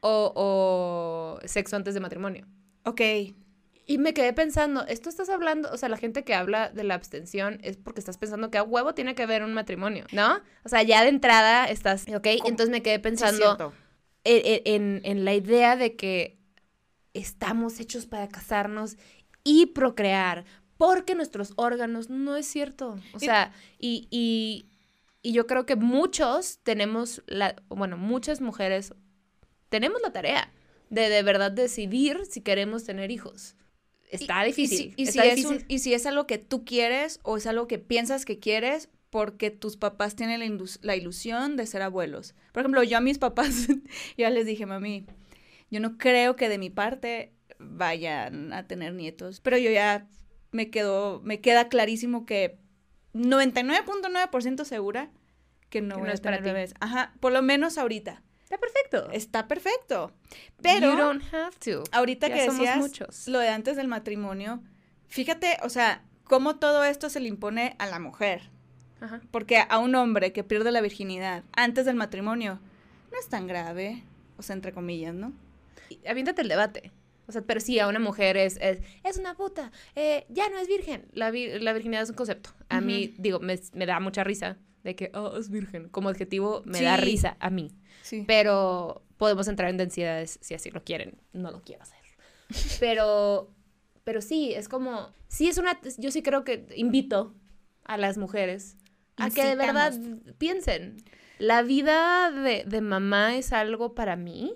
[0.01, 2.47] o, o sexo antes de matrimonio.
[2.85, 3.01] Ok.
[3.87, 6.95] Y me quedé pensando, esto estás hablando, o sea, la gente que habla de la
[6.95, 10.41] abstención es porque estás pensando que a huevo tiene que haber un matrimonio, ¿no?
[10.65, 12.27] O sea, ya de entrada estás, ¿ok?
[12.47, 13.73] Entonces me quedé pensando
[14.25, 16.39] en, en- en- en la idea de que
[17.15, 18.97] estamos hechos para casarnos
[19.45, 20.45] y procrear,
[20.77, 22.99] porque nuestros órganos no es cierto.
[23.15, 24.67] O sea, y, y,
[25.23, 28.93] y yo creo que muchos tenemos, la, bueno, muchas mujeres
[29.69, 30.53] tenemos la tarea
[30.91, 33.57] de de verdad decidir si queremos tener hijos.
[34.11, 34.95] Está Y- difícil.
[34.97, 35.57] Y si, está es difícil.
[35.59, 38.89] un- y si es algo que tú quieres o es algo que piensas que quieres
[39.11, 40.41] porque tus papás tienen
[40.83, 42.35] la, ilusión de ser abuelos.
[42.53, 43.69] Por ejemplo, yo a mis papás
[44.19, 45.07] ya les dije, mami,
[45.71, 50.07] yo no creo que de mi parte vayan a tener nietos, pero yo ya
[50.53, 52.59] me quedo, me queda clarísimo que
[53.15, 55.11] 99.9% segura
[55.71, 56.55] que no Que voy no a es para tener ti.
[56.55, 56.75] bebés.
[56.81, 58.23] Ajá, por lo menos ahorita.
[58.43, 59.11] Está perfecto.
[59.13, 60.13] Está perfecto.
[60.63, 61.83] Pero You don't have to.
[61.93, 63.27] ahorita Ya que decías muchos.
[63.29, 64.63] lo de antes del matrimonio,
[65.09, 68.51] fíjate, o sea, cómo todo esto se le impone a la mujer.
[69.01, 69.21] Ajá.
[69.31, 72.61] Porque a un hombre que pierde la virginidad antes del matrimonio
[73.11, 74.05] no es tan grave,
[74.37, 75.33] o sea, entre comillas, ¿no?
[76.07, 76.93] Aviéntate el debate.
[77.27, 80.59] O sea, pero sí, a una mujer es, es, es una puta, eh, ya no
[80.59, 81.07] es virgen.
[81.13, 82.51] La, vi- la virginidad es un concepto.
[82.69, 85.89] A mí, digo, me, me da mucha risa de que, oh, es virgen.
[85.89, 87.73] Como adjetivo, me da risa a mí.
[88.03, 88.25] Sí.
[88.27, 91.17] Pero podemos entrar en densidades si así lo quieren.
[91.33, 91.99] No lo quiero hacer.
[92.79, 93.51] Pero,
[94.05, 97.35] pero sí, es como, sí es una, yo sí creo que invito
[97.85, 98.77] a las mujeres
[99.17, 99.95] a que de verdad
[100.39, 101.03] piensen,
[101.39, 104.53] la vida de, de mamá es algo para mí,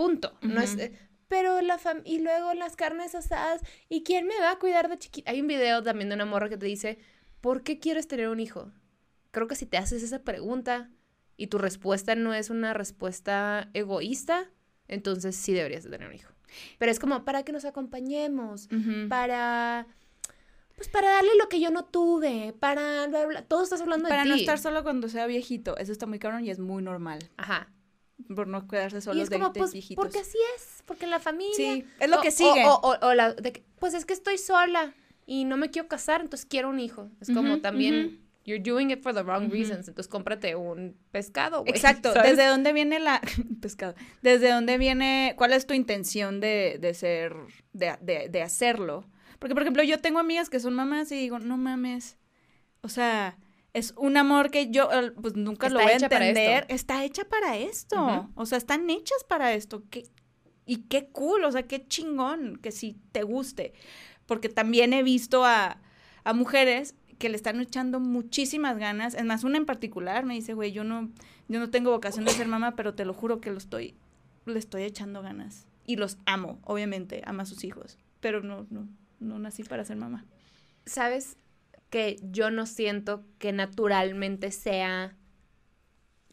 [0.00, 0.32] punto.
[0.40, 0.92] No es, eh,
[1.28, 4.98] pero la fam y luego las carnes asadas, ¿y quién me va a cuidar de
[4.98, 5.30] chiquita?
[5.30, 6.98] Hay un video también de una morra que te dice,
[7.42, 8.72] ¿por qué quieres tener un hijo?
[9.30, 10.88] Creo que si te haces esa pregunta
[11.36, 14.50] y tu respuesta no es una respuesta egoísta,
[14.88, 16.32] entonces sí deberías de tener un hijo.
[16.78, 18.68] Pero es como para que nos acompañemos,
[19.10, 19.86] para
[20.76, 24.22] pues para darle lo que yo no tuve, para bla, bla, todo estás hablando Para
[24.22, 24.40] de no ti.
[24.40, 25.76] estar solo cuando sea viejito.
[25.76, 27.18] Eso está muy cabrón y es muy normal.
[27.36, 27.70] Ajá.
[28.34, 30.02] Por no quedarse solo y es de, como de pues viejitos.
[30.04, 32.64] porque así es, porque la familia Sí, es lo O- que sigue.
[32.66, 34.94] O, o- o la de que, pues es que estoy sola
[35.26, 37.08] y no me quiero casar, entonces quiero un hijo.
[37.20, 41.70] Es como también you're doing it for the wrong reasons, entonces cómprate un pescado, güey.
[41.70, 42.12] Exacto.
[42.14, 42.30] ¿sabes?
[42.36, 43.20] ¿Desde dónde viene la
[43.60, 43.94] pescado?
[44.22, 45.34] ¿Desde dónde viene?
[45.36, 47.34] ¿Cuál es tu intención de, de ser,
[47.72, 49.06] de, de, de hacerlo?
[49.38, 52.16] Porque, por ejemplo, yo tengo amigas que son mamás y digo, no mames.
[52.82, 53.38] O sea,
[53.72, 56.66] es un amor que yo eh, pues nunca lo voy a entender.
[56.68, 58.28] Está hecha para esto.
[58.34, 59.84] O sea, están hechas para esto.
[59.90, 60.04] Qué,
[60.66, 63.72] y qué cool, o sea, qué chingón que si te guste.
[64.26, 65.80] Porque también he visto a,
[66.24, 69.14] a mujeres que le están echando muchísimas ganas.
[69.14, 71.10] Es más, una en particular me dice, güey, yo no,
[71.48, 73.94] yo no tengo vocación de ser mamá, pero te lo juro que lo estoy,
[74.46, 75.66] le estoy echando ganas.
[75.86, 77.98] Y los amo, obviamente, ama a sus hijos.
[78.20, 80.24] Pero no, no, no nací para ser mamá.
[80.86, 81.36] ¿Sabes?
[81.90, 85.16] Que yo no siento que naturalmente sea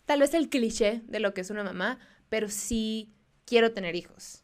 [0.05, 1.99] tal vez el cliché de lo que es una mamá,
[2.29, 3.11] pero sí
[3.45, 4.43] quiero tener hijos.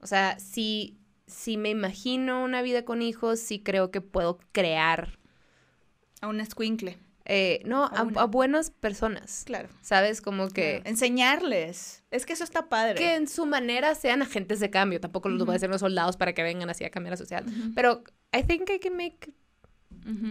[0.00, 5.18] O sea, sí, sí me imagino una vida con hijos, sí creo que puedo crear,
[6.20, 6.98] A un escuincle.
[7.24, 8.20] eh, no, A a, una.
[8.20, 9.44] a buenas personas.
[9.46, 9.70] Claro.
[9.80, 10.20] ¿Sabes?
[10.20, 10.76] Como que...
[10.82, 10.90] Claro.
[10.90, 12.04] Enseñarles.
[12.10, 12.96] Es que eso está padre.
[12.96, 15.00] que en su manera sean agentes de cambio.
[15.00, 17.44] Tampoco los voy a hacer los soldados para que vengan así a cambiar la sociedad.
[17.74, 18.04] Pero
[18.36, 19.32] I think I can make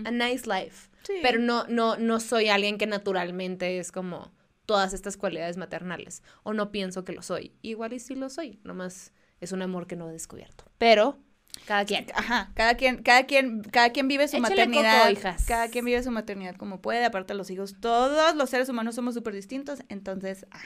[0.05, 0.89] A nice life.
[1.03, 1.13] Sí.
[1.21, 4.31] Pero no, no, no soy alguien que naturalmente es como
[4.65, 6.23] todas estas cualidades maternales.
[6.43, 7.53] O no pienso que lo soy.
[7.61, 8.59] Igual y sí lo soy.
[8.63, 9.11] Nomás
[9.41, 10.65] es un amor que no he descubierto.
[10.77, 11.19] Pero
[11.65, 12.07] cada quien.
[12.15, 14.99] Ajá, cada quien, cada quien, cada quien vive su Échale maternidad.
[14.99, 15.45] coco, hijas.
[15.45, 19.13] Cada quien vive su maternidad como puede, aparte los hijos, todos los seres humanos somos
[19.13, 20.65] súper distintos, entonces, ajá.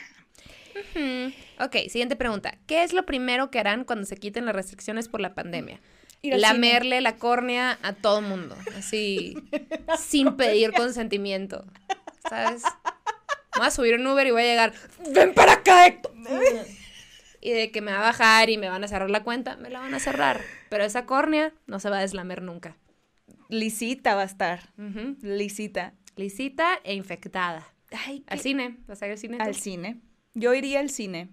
[0.96, 1.34] Hmm.
[1.64, 2.58] Ok, siguiente pregunta.
[2.68, 5.82] ¿Qué es lo primero que harán cuando se quiten las restricciones por la pandemia?
[6.24, 9.36] Lamerle la córnea a todo mundo, así,
[10.00, 11.66] sin pedir consentimiento,
[12.30, 12.64] ¿sabes?
[13.56, 14.74] Voy a subir un Uber y voy a llegar,
[15.14, 16.14] ven para acá, Héctor.
[17.40, 19.70] Y de que me va a bajar y me van a cerrar la cuenta, me
[19.70, 20.42] la van a cerrar.
[20.70, 22.76] Pero esa córnea no se va a deslamer nunca.
[23.50, 25.16] Lisita va a estar, Ujú.
[25.22, 25.94] lisita.
[26.18, 27.66] Lisita e infectada.
[28.06, 29.38] Ay, Al cine, ¿vas a ir al cine?
[29.38, 29.44] tú?
[29.44, 30.02] al cine.
[30.34, 31.30] Yo iría al cine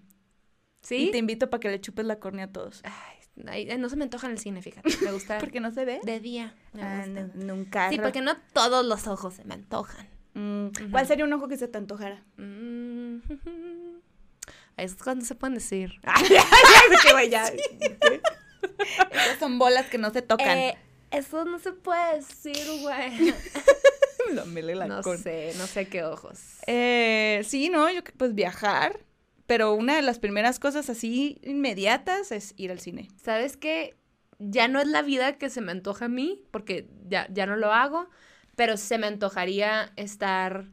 [0.81, 1.07] ¿Sí?
[1.07, 2.81] y te invito para que le chupes la córnea a todos.
[2.85, 3.14] Ay,
[3.47, 4.89] ay, no se me antoja en el cine, fíjate.
[5.01, 5.99] Me gusta Porque no se ve.
[6.03, 6.53] de día.
[6.73, 7.21] me Ah, gusta.
[7.35, 7.89] no, nunca.
[7.89, 10.07] Sí, porque no todos los ojos se me antojan.
[10.33, 12.23] Mm, ¿Cuál sería un ojo que se te antojara?
[12.37, 13.17] Mm,
[14.77, 15.93] Es cuando se pueden decir.
[17.07, 17.45] que vaya.
[19.11, 20.57] Esas son bolas que no se tocan.
[20.57, 20.77] Eh,
[21.11, 23.33] eso no se puede decir, güey.
[24.33, 26.39] No sé, no sé qué ojos.
[26.67, 28.99] Eh, sí, no, yo pues viajar,
[29.47, 33.09] pero una de las primeras cosas así inmediatas es ir al cine.
[33.21, 33.95] ¿Sabes qué?
[34.39, 37.55] Ya no es la vida que se me antoja a mí, porque ya, ya no
[37.55, 38.09] lo hago,
[38.55, 40.65] pero se me antojaría estar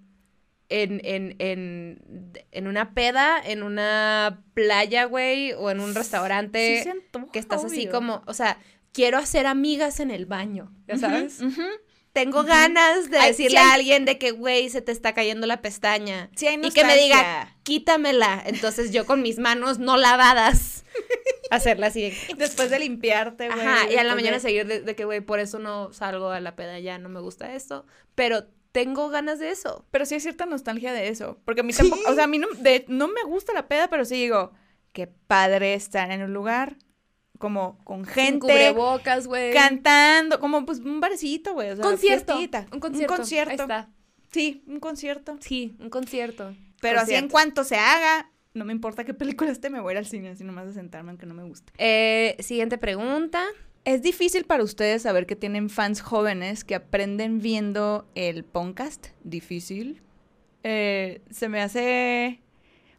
[0.69, 6.85] en, en, en, en una peda, en una playa, güey, o en un restaurante Sí
[6.85, 8.59] se antoja, que estás así como, o sea,
[8.93, 11.41] quiero hacer amigas en el baño, ¿ya sabes?
[12.13, 15.15] Tengo ganas de Ay, decirle sí hay- a alguien de que, güey, se te está
[15.15, 16.29] cayendo la pestaña.
[16.37, 18.43] Sí hay y que me diga, quítamela.
[18.45, 20.85] Entonces yo con mis manos no lavadas,
[21.51, 22.03] hacerla así.
[22.11, 23.61] de- Después de limpiarte, güey.
[23.61, 26.29] Ajá, y a la mañana de- seguir de, de que, güey, por eso no salgo
[26.31, 27.87] a la peda, ya no me gusta esto.
[28.15, 29.87] Pero tengo ganas de eso.
[29.91, 31.41] Pero sí hay cierta nostalgia de eso.
[31.47, 33.89] Porque a mí tampoco, o sea, a mí no, de- no me gusta la peda,
[33.89, 34.53] pero sí digo,
[34.93, 36.77] qué padre estar en un lugar
[37.43, 39.53] como con Sin gente, cubrebocas, güey.
[39.53, 41.71] cantando, como pues un barecito, güey.
[41.71, 42.35] O sea, concierto.
[42.37, 43.15] Un concierto.
[43.15, 43.51] Un concierto.
[43.51, 43.91] Ahí está.
[44.31, 45.37] Sí, un concierto.
[45.41, 46.55] Sí, un concierto.
[46.81, 49.93] Pero así en cuanto se haga, no me importa qué película esté, me voy a
[49.95, 51.73] ir al cine, así nomás de sentarme aunque no me guste.
[51.79, 53.45] Eh, siguiente pregunta.
[53.85, 59.09] ¿Es difícil para ustedes saber que tienen fans jóvenes que aprenden viendo el podcast?
[59.25, 60.01] Difícil.
[60.63, 62.41] Eh, se me hace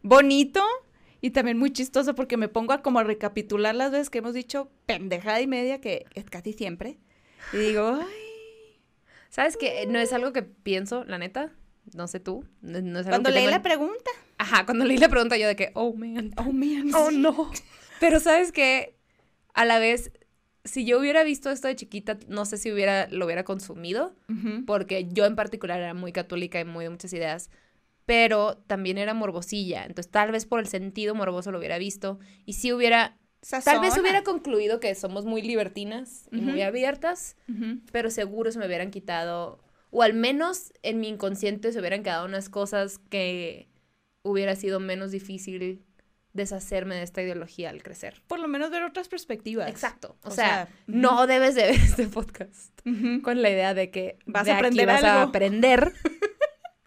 [0.01, 0.61] bonito
[1.23, 4.33] y también muy chistoso porque me pongo a como a recapitular las veces que hemos
[4.33, 6.99] dicho pendejada y media, que es casi siempre.
[7.53, 8.81] Y digo, ay,
[9.29, 11.53] ¿Sabes que No es algo que pienso, la neta.
[11.95, 12.45] No sé tú.
[12.61, 15.37] No, no es algo cuando que leí tengo la pregunta, Ajá, cuando leí la pregunta
[15.37, 16.33] yo de que, oh, man.
[16.35, 16.93] oh, man.
[16.93, 17.49] Oh, no.
[18.01, 18.97] Pero sabes que
[19.53, 20.11] a la vez,
[20.65, 24.13] si yo hubiera visto esto de chiquita, no sé si hubiera, lo hubiera consumido,
[24.65, 27.49] porque yo en particular era muy católica y muy de muchas ideas,
[28.05, 32.53] pero también era morbosilla, entonces tal vez por el sentido morboso lo hubiera visto y
[32.53, 33.17] sí hubiera
[33.65, 37.35] Tal vez hubiera concluido que somos muy libertinas y muy abiertas,
[37.91, 39.59] pero seguro se me hubieran quitado,
[39.91, 43.67] o al menos en mi inconsciente se hubieran quedado unas cosas que
[44.21, 45.83] hubiera sido menos difícil
[46.31, 48.23] deshacerme de esta ideología al crecer.
[48.27, 49.69] Por lo menos ver otras perspectivas.
[49.69, 50.17] Exacto.
[50.23, 52.71] O, O sea, no debes de ver este podcast
[53.23, 55.93] con la idea de que Vas de a aquí aprender vas a aprender.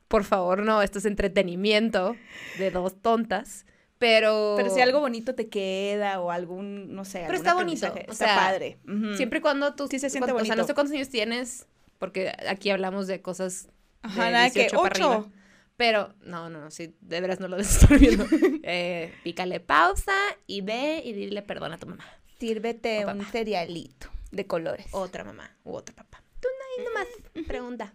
[0.09, 2.17] Por favor, no, esto es entretenimiento
[2.59, 3.67] de dos tontas.
[3.99, 7.97] Pero, Pero si algo bonito te queda o algún, no sé, Pero está bonito, o
[7.97, 8.79] está sea, padre.
[8.87, 9.15] Ujú.
[9.17, 9.89] siempre y cuando tú...
[9.89, 10.67] Sí se siente cuando- O sea, no bonito.
[10.67, 11.67] sé cuántos años tienes,
[11.99, 13.71] porque aquí hablamos de cosas
[14.03, 15.13] Ajá, de nada que 18 para ocho.
[15.13, 15.33] arriba.
[15.79, 18.27] Pero, no, no, no, sí, de veras no lo estar viendo.
[18.65, 20.13] eh, pícale pausa
[20.47, 22.05] y ve y dile perdón a tu mamá.
[22.39, 24.89] Sírvete un cerealito de colores.
[24.91, 26.23] Otra mamá u otro papá.
[26.41, 26.49] Tú
[26.79, 27.95] ahí nomás pregunta.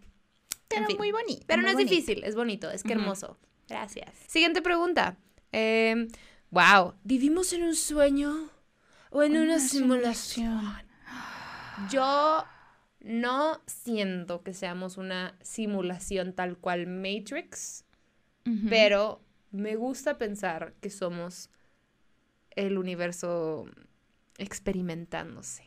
[0.71, 0.97] Pero en fin.
[0.97, 1.43] muy bonito.
[1.47, 1.89] Pero no es bonito.
[1.91, 3.37] difícil, es bonito, es que hermoso.
[3.67, 4.09] Gracias.
[4.27, 5.17] Siguiente pregunta.
[5.51, 6.07] Eh,
[6.49, 8.49] wow, ¿vivimos en un sueño
[9.11, 10.59] o en una, Una simulación?
[10.59, 10.87] simulación.
[11.89, 12.43] Yo
[12.99, 17.85] no siento que seamos una simulación tal cual Matrix,
[18.69, 21.49] pero me gusta pensar que somos
[22.55, 23.65] el universo
[24.37, 25.63] experimentándose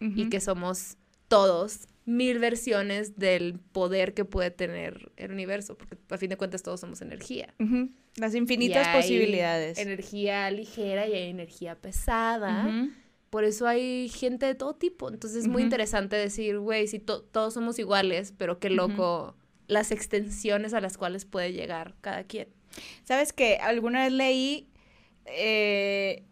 [0.00, 0.96] y que somos
[1.28, 6.62] todos mil versiones del poder que puede tener el universo, porque a fin de cuentas
[6.62, 7.54] todos somos energía.
[8.16, 9.78] Las infinitas Y hay posibilidades.
[9.78, 12.90] Energía ligera y hay energía pesada.
[13.30, 15.08] Por eso hay gente de todo tipo.
[15.08, 19.36] Entonces es muy interesante decir, güey, si to- todos somos iguales, pero qué loco
[19.68, 22.48] las extensiones a las cuales puede llegar cada quien.
[23.04, 24.68] Sabes que alguna vez leí
[25.26, 26.24] eh,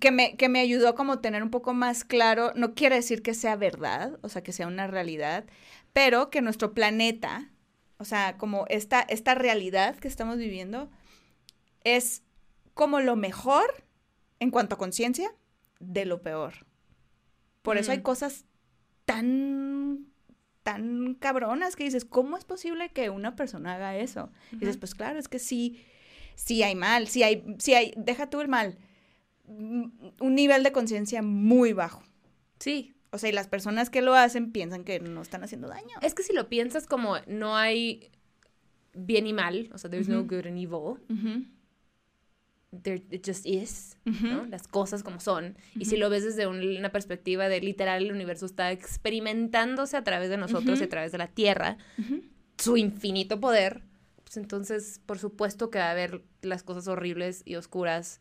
[0.00, 3.22] que, me, que me ayudó como a tener un poco más claro, no quiere decir
[3.22, 5.44] que sea verdad, o sea, que sea una realidad,
[5.92, 7.50] pero que nuestro planeta,
[7.98, 10.90] o sea, como esta, esta realidad que estamos viviendo,
[11.84, 12.22] es
[12.74, 13.84] como lo mejor
[14.40, 15.32] en cuanto a conciencia
[15.80, 16.66] de lo peor.
[17.62, 18.02] Por eso hay Mm.
[18.02, 18.44] cosas
[19.04, 20.06] tan
[20.62, 24.30] tan cabronas que dices, ¿cómo es posible que una persona haga eso?
[24.52, 25.82] Y dices, pues claro, es que sí,
[26.34, 28.76] sí hay mal, sí hay, sí hay, deja tú el mal,
[29.48, 32.02] un nivel de conciencia muy bajo.
[32.58, 32.94] Sí.
[33.10, 35.96] O sea, y las personas que lo hacen piensan que no están haciendo daño.
[36.02, 38.10] Es que si lo piensas como no hay
[38.94, 40.98] bien y mal, o sea, there's no good and evil,
[42.82, 43.96] there, it just is.
[44.50, 45.56] Las cosas como son.
[45.74, 50.04] Y si lo ves desde un- una perspectiva de literal, el universo está experimentándose a
[50.04, 51.78] través de nosotros y a través de la Tierra,
[52.58, 53.84] su infinito poder,
[54.24, 58.20] pues entonces, por supuesto que va a haber las cosas horribles y oscuras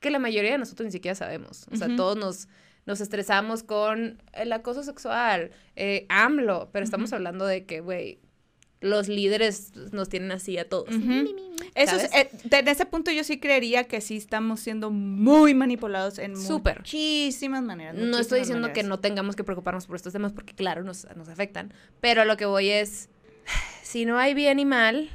[0.00, 1.66] que la mayoría de nosotros ni siquiera sabemos.
[1.72, 2.48] O sea, todos nos,
[2.86, 8.20] nos estresamos con el acoso sexual, eh, AMLO, pero estamos hablando de que, güey,
[8.80, 10.88] los líderes nos tienen así a todos.
[11.74, 16.36] Eso es, eh, ese punto yo sí creería que sí estamos siendo muy manipulados en
[16.36, 16.78] Súper.
[16.78, 17.96] muchísimas maneras.
[17.96, 21.28] No estoy diciendo que no tengamos que preocuparnos por estos temas porque claro, nos, nos
[21.28, 23.08] afectan, pero lo que voy es,
[23.82, 25.10] si no hay bien y mal,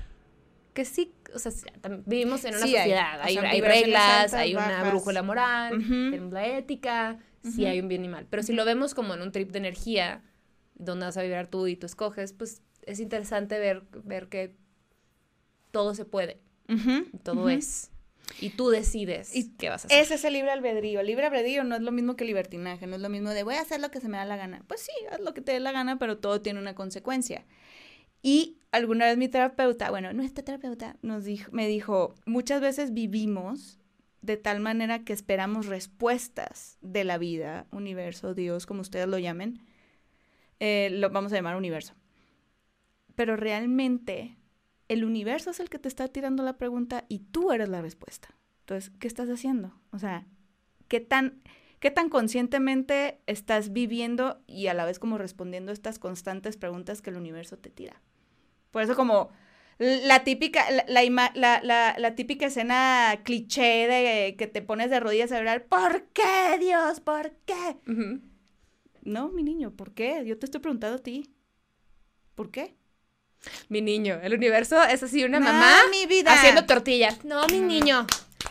[0.73, 1.51] que sí, o sea,
[2.05, 4.83] vivimos en una Sí hay, sociedad, o hay, sea, hay vibraciones reglas, altas, hay una
[4.89, 8.93] brújula moral, tenemos la ética, sí hay un bien y mal, pero si lo vemos
[8.93, 10.23] como en un trip de energía,
[10.75, 14.55] donde vas a vibrar tú y tú escoges, pues es interesante ver, ver que
[15.71, 16.39] todo se puede,
[17.23, 17.91] todo es,
[18.39, 20.01] y tú decides Y qué vas a hacer.
[20.01, 20.99] Ese es el libre albedrío.
[21.01, 23.55] El libre albedrío no es lo mismo que libertinaje, no es lo mismo de voy
[23.55, 24.63] a hacer lo que se me da la gana.
[24.67, 27.45] Pues sí, haz lo que te dé la gana, pero todo tiene una consecuencia.
[28.23, 33.79] Y alguna vez mi terapeuta, bueno, nuestra terapeuta nos dijo, me dijo, muchas veces vivimos
[34.21, 39.59] de tal manera que esperamos respuestas de la vida, universo, Dios, como ustedes lo llamen,
[40.61, 41.93] eh, lo vamos a llamar universo.
[43.15, 44.37] Pero realmente
[44.87, 48.29] el universo es el que te está tirando la pregunta y tú eres la respuesta.
[48.61, 49.73] Entonces, ¿qué estás haciendo?
[49.91, 50.25] O sea,
[50.87, 51.41] ¿qué tan,
[51.81, 57.09] qué tan conscientemente estás viviendo y a la vez como respondiendo estas constantes preguntas que
[57.09, 58.01] el universo te tira?
[58.73, 59.29] Por eso como
[59.77, 64.99] la típica, la, la la- la- la típica escena cliché de que te pones de
[64.99, 66.99] rodillas a llorar, ¿por qué, Dios?
[66.99, 67.77] ¿Por qué?
[69.03, 70.23] No, mi niño, ¿por qué?
[70.25, 71.29] Yo te estoy preguntando a ti.
[72.35, 72.75] ¿Por qué?
[73.69, 76.33] Mi niño, el universo es así una No, mamá mi vida.
[76.33, 77.23] haciendo tortillas.
[77.23, 78.07] No, mi niño.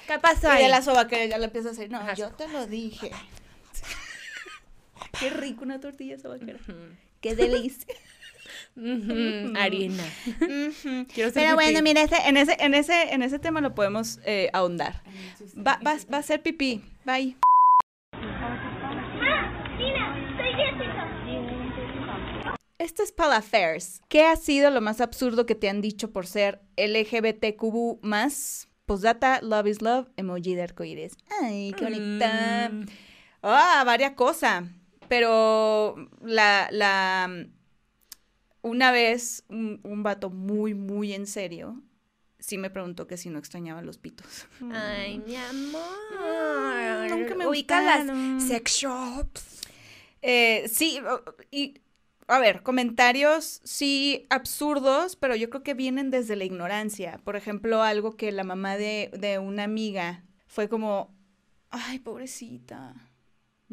[0.06, 2.14] ¿Qué pasó Y de la sobaquera ya le empieza a decir, no, Ajá.
[2.14, 3.10] yo te lo dije.
[5.18, 6.58] Qué rico una tortilla sobaquera.
[6.62, 6.72] Ujú.
[7.20, 7.92] Qué delicia.
[8.76, 10.04] Ujú, Harina.
[11.34, 15.02] Pero bueno, mira, ese- en, ese, en, ese, en ese tema lo podemos eh, ahondar.
[15.56, 16.82] Va, va, va a ser pipí.
[17.04, 17.36] Bye.
[22.78, 24.02] Esto es Palafairs.
[24.08, 29.40] ¿Qué ha sido lo más absurdo que te han dicho por ser LGBTQ más Postdata,
[29.42, 31.16] love is love, emoji de arcoíris.
[31.40, 32.68] Ay, qué bonita.
[32.72, 32.86] Mm.
[33.42, 34.64] Ah, varias cosas.
[35.08, 37.46] Pero la, la,
[38.62, 41.82] una vez un, un vato muy, muy en serio,
[42.38, 44.46] sí me preguntó que si no extrañaba los pitos.
[44.72, 45.82] Ay, mi amor.
[46.20, 49.60] Mm, nunca me Ubica las sex shops.
[50.22, 51.00] Eh, sí,
[51.50, 51.80] y
[52.28, 57.20] a ver, comentarios sí absurdos, pero yo creo que vienen desde la ignorancia.
[57.24, 61.14] Por ejemplo, algo que la mamá de, de una amiga fue como,
[61.70, 62.94] ay, pobrecita.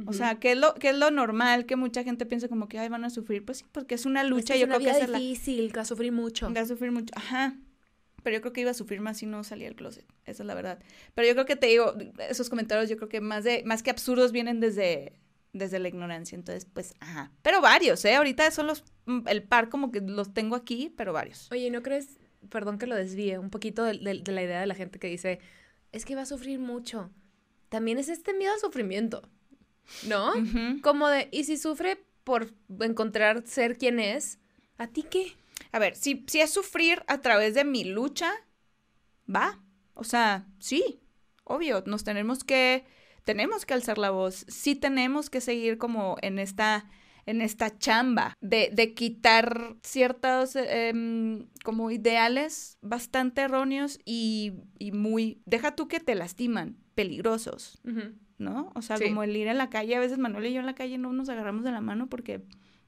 [0.06, 2.80] O sea, que es, lo, que es lo normal, que mucha gente piensa como que,
[2.80, 3.44] ay, van a sufrir.
[3.46, 5.70] Pues sí, porque es una lucha, es yo una creo vida esa es la- difícil,
[5.72, 6.54] que va a sufrir mucho.
[6.54, 7.14] Va a sufrir mucho.
[7.18, 7.56] Ajá.
[8.24, 10.06] Pero yo creo que iba a sufrir más si no salía del closet.
[10.26, 10.80] Esa es la verdad.
[11.16, 11.96] Pero yo creo que te digo,
[12.30, 15.14] esos comentarios yo creo que más de, más que absurdos vienen desde,
[15.54, 16.36] desde la ignorancia.
[16.36, 17.32] Entonces, pues, ajá.
[17.42, 18.16] Pero varios, ¿eh?
[18.16, 21.50] Ahorita son los, mm, el par como que los tengo aquí, pero varios.
[21.52, 22.18] Oye, ¿no crees,
[22.50, 25.08] perdón que lo desvíe, un poquito de, de- de la idea de la gente que
[25.08, 25.40] dice,
[25.94, 27.10] es que va a sufrir mucho?
[27.70, 29.30] También es este miedo al sufrimiento,
[30.08, 30.34] ¿no?
[30.82, 34.40] Como de, ¿y si sufre por encontrar ser quien es?
[34.78, 35.36] ¿A ti qué?
[35.72, 38.32] A ver, si, si es sufrir a través de mi lucha,
[39.34, 39.60] va.
[39.94, 41.02] O sea, sí,
[41.44, 42.86] obvio, nos tenemos que,
[43.24, 44.46] tenemos que alzar la voz.
[44.48, 46.90] Sí tenemos que seguir como en esta,
[47.26, 54.92] en esta chamba de, de quitar ciertos eh, em, como ideales bastante erróneos y, y
[54.92, 57.80] muy, deja tú que te lastiman, peligrosos.
[58.40, 58.72] ¿No?
[58.74, 59.06] O sea, Sí.
[59.06, 61.14] como el ir en la calle, a veces Manuel y yo en la calle no
[61.14, 62.42] nos agarramos de la mano porque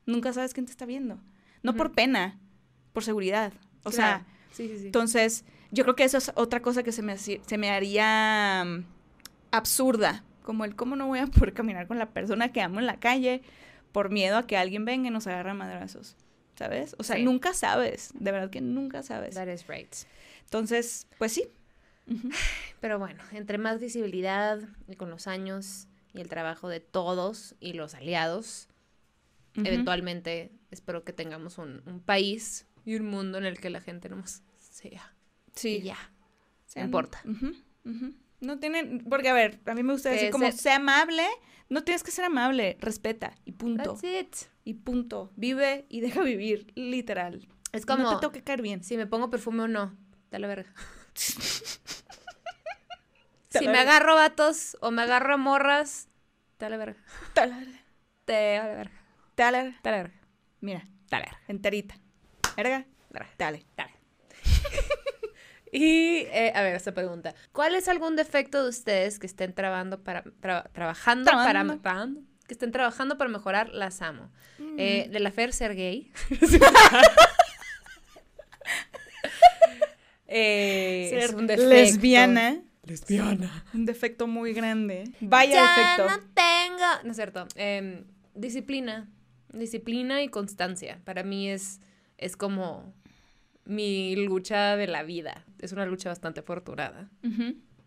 [0.08, 1.20] nunca sabes quién te está viendo.
[1.62, 2.40] No por pena,
[2.94, 3.54] por seguridad.
[3.84, 3.94] O Claro.
[3.94, 4.86] sea, sí, sí, sí.
[4.88, 8.84] entonces yo creo que eso es otra cosa que se me, se me haría mm,
[9.52, 10.24] absurda.
[10.44, 13.00] Como el cómo no voy a poder caminar con la persona que amo en la
[13.00, 13.42] calle
[13.92, 16.16] por miedo a que alguien venga y nos agarre a madrazos.
[16.56, 16.96] ¿Sabes?
[17.00, 18.12] O sea, nunca sabes.
[18.20, 19.36] De verdad que nunca sabes.
[19.36, 19.94] That is right.
[20.46, 21.44] Entonces, pues sí.
[22.80, 27.74] Pero bueno, entre más visibilidad y con los años y el trabajo de todos y
[27.74, 28.68] los aliados,
[29.56, 34.10] eventualmente espero que tengamos un, un país y un mundo en el que la gente
[34.10, 35.14] nomás sea.
[35.56, 35.78] Sí.
[35.78, 35.96] Y ya.
[35.96, 37.22] No Sean- importa.
[38.40, 41.26] No tienen, porque a ver, a mí me gusta decir como ser- sea amable,
[41.70, 43.94] no tienes que ser amable, respeta y punto.
[43.96, 44.36] That's it.
[44.64, 45.32] Y punto.
[45.36, 47.48] Vive y deja vivir, literal.
[47.72, 48.84] Es como no te tengo que caer bien.
[48.84, 49.96] si me pongo perfume o no.
[50.32, 50.74] Dale verga.
[51.14, 51.36] Si
[53.60, 53.82] me verga.
[53.82, 56.08] agarro vatos o me agarro morras,
[56.60, 57.00] dale verga.
[57.36, 57.54] Dale,
[58.26, 58.92] Te verga.
[59.36, 59.76] dale.
[59.84, 60.20] Dale verga.
[60.62, 61.40] Mira, Dale verga.
[61.48, 61.96] enterita.
[62.56, 62.86] Verga,
[63.38, 63.66] Dale.
[63.76, 63.92] dale.
[65.74, 67.34] Y, eh, a ver, esta pregunta.
[67.54, 71.82] ¿Cuál es algún defecto de ustedes que estén trabando para, tra- trabajando Trabando.
[71.82, 72.08] para...
[72.48, 73.70] que estén trabajando para mejorar?
[73.70, 74.32] Las amo.
[74.60, 74.76] Mm.
[74.78, 76.12] Eh, de la Fer, ser gay.
[80.34, 81.70] Eh, Ser es un defecto.
[81.70, 82.62] lesbiana.
[82.84, 83.66] Lesbiana.
[83.74, 85.04] Un defecto muy grande.
[85.20, 86.10] Vaya ya defecto.
[86.10, 87.04] no tengo.
[87.04, 87.48] No es cierto.
[87.56, 89.10] Em, disciplina.
[89.54, 91.02] Disciplina y constancia.
[91.04, 91.82] Para mí es,
[92.18, 92.94] es como
[93.66, 95.46] mi lucha de la vida.
[95.60, 97.10] Es una lucha bastante afortunada,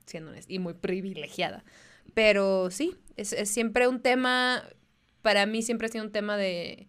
[0.06, 1.64] siendo honesta, y muy privilegiada.
[2.12, 4.62] Pero sí, es, es siempre un tema,
[5.22, 6.86] para mí siempre ha sido un tema de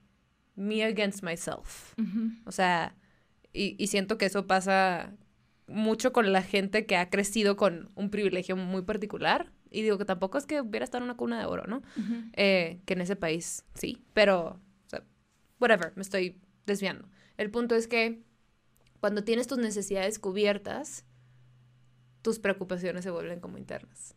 [0.55, 1.93] me against myself.
[2.45, 2.95] O sea,
[3.53, 5.13] y, y siento que eso pasa
[5.67, 9.51] mucho con la gente que ha crecido con un privilegio muy particular.
[9.71, 11.81] Y digo que tampoco es que hubiera estado en una cuna de oro, ¿no?
[12.33, 15.03] Eh, que en ese país sí, pero, o sea,
[15.59, 17.07] whatever, me estoy desviando.
[17.37, 18.21] El punto es que
[19.01, 21.03] cuando tienes tus necesidades cubiertas,
[22.21, 24.15] tus preocupaciones se vuelven como internas.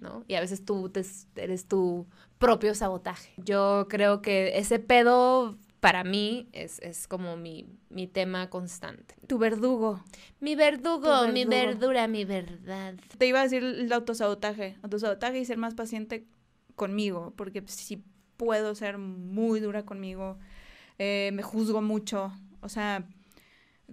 [0.00, 0.24] ¿no?
[0.28, 1.04] Y a veces tú te-
[1.36, 2.06] eres tu
[2.38, 3.32] propio sabotaje.
[3.38, 9.14] Yo creo que ese pedo para mí es, es como mi, mi tema constante.
[9.26, 10.02] Tu verdugo.
[10.40, 12.94] Mi verdugo, mi verdura, mi verdad.
[13.16, 14.76] Te iba a decir el autosabotaje.
[14.82, 16.26] Autosabotaje y ser más paciente
[16.74, 17.32] conmigo.
[17.36, 18.02] Porque sí
[18.36, 20.38] puedo ser muy dura conmigo.
[20.98, 22.32] eh, me juzgo mucho.
[22.60, 23.06] O sea,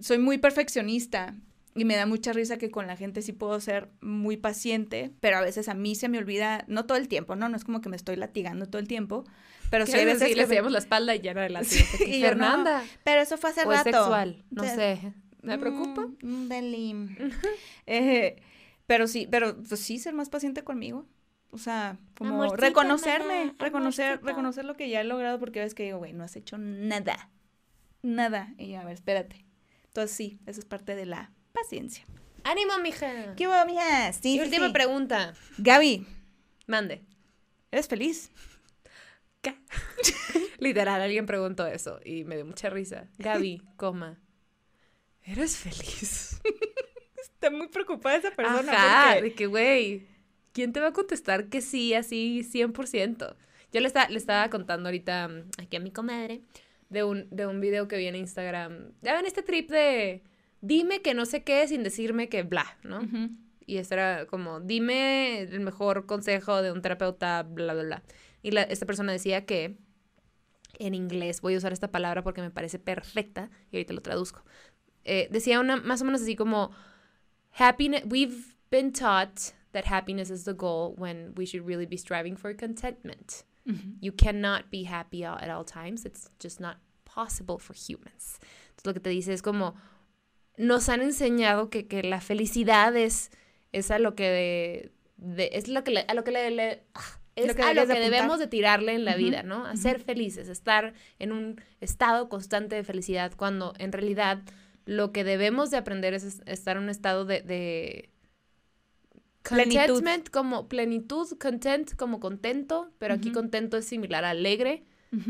[0.00, 1.34] soy muy perfeccionista.
[1.76, 5.36] Y me da mucha risa que con la gente sí puedo ser muy paciente, pero
[5.36, 7.50] a veces a mí se me olvida, no todo el tiempo, ¿no?
[7.50, 9.26] No es como que me estoy latigando todo el tiempo,
[9.70, 12.20] pero sí hay veces que le hacíamos la espalda y ya era la Sí, y
[12.20, 12.82] Fernanda.
[13.04, 13.84] Pero eso fue hace o rato.
[13.84, 15.12] sexual, no sé.
[15.42, 16.06] ¿Me preocupa?
[16.22, 17.16] Mm, mm.
[17.86, 18.36] Eh,
[18.86, 21.06] pero sí, pero pues sí, ser más paciente conmigo.
[21.50, 25.98] O sea, como reconocerme, reconocer, reconocer lo que ya he logrado porque ves que digo,
[25.98, 27.30] güey, no has hecho nada.
[28.02, 28.52] Nada.
[28.58, 29.46] Y yo, a ver, espérate.
[29.86, 32.04] Entonces sí, eso es parte de la paciencia.
[32.44, 33.34] ¡Ánimo, mija!
[33.36, 34.12] ¿Qué hubo, mija?
[34.12, 34.72] Sí, y sí, última sí.
[34.72, 35.34] pregunta.
[35.58, 36.06] Gaby,
[36.66, 37.02] Mande.
[37.70, 38.30] ¿eres feliz?
[39.52, 39.56] ¿Qué?
[40.58, 43.08] Literal, alguien preguntó eso y me dio mucha risa.
[43.18, 44.18] Gaby, coma.
[45.24, 46.40] ¿Eres feliz?
[47.16, 48.72] Está muy preocupada esa persona.
[48.72, 50.06] Ajá, porque- de que, güey,
[50.52, 53.36] ¿quién te va a contestar que sí, así, 100%?
[53.72, 56.42] Yo le, esta- le estaba contando ahorita mm, aquí a mi comadre
[56.88, 58.92] de un, de un video que vi en Instagram.
[59.02, 60.22] Ya ven este trip de
[60.60, 63.00] dime que no sé qué sin decirme que bla, ¿no?
[63.00, 63.30] Ujú.
[63.66, 68.02] Y esto era como, dime el mejor consejo de un terapeuta, bla, bla, bla.
[68.46, 69.76] Y la- esta persona decía que
[70.78, 74.44] en inglés, voy a usar esta palabra porque me parece perfecta y ahorita lo traduzco.
[75.04, 76.70] Eh, decía una más o menos así como,
[77.58, 79.40] happiness, we've been taught
[79.72, 83.44] that happiness is the goal when we should really be striving for contentment.
[84.00, 86.04] You cannot be happy at all times.
[86.04, 88.38] It's just not possible for humans.
[88.68, 89.74] Entonces, lo que te dice es como,
[90.56, 93.32] nos han enseñado que, que la felicidad es,
[93.72, 96.84] es a lo que de, de- es lo que le- a lo que le, le-
[96.94, 99.64] ah, es Lo que a lo de que debemos de tirarle en la vida, ¿no?
[99.66, 104.42] A ser felices, estar en un estado constante de felicidad, cuando en realidad
[104.86, 108.10] lo que debemos de aprender es es estar en un estado de, de
[109.42, 109.76] Plenitud.
[109.86, 114.82] contentment como plenitud, content como contento, pero aquí contento es similar a alegre,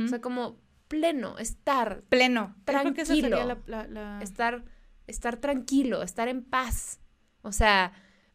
[0.05, 2.55] o sea, como pleno, estar, Pleno.
[2.65, 3.45] Tranquilo.
[3.45, 4.65] la- la- la- estar,
[5.07, 6.99] estar tranquilo, estar en paz.
[7.43, 7.93] O sea,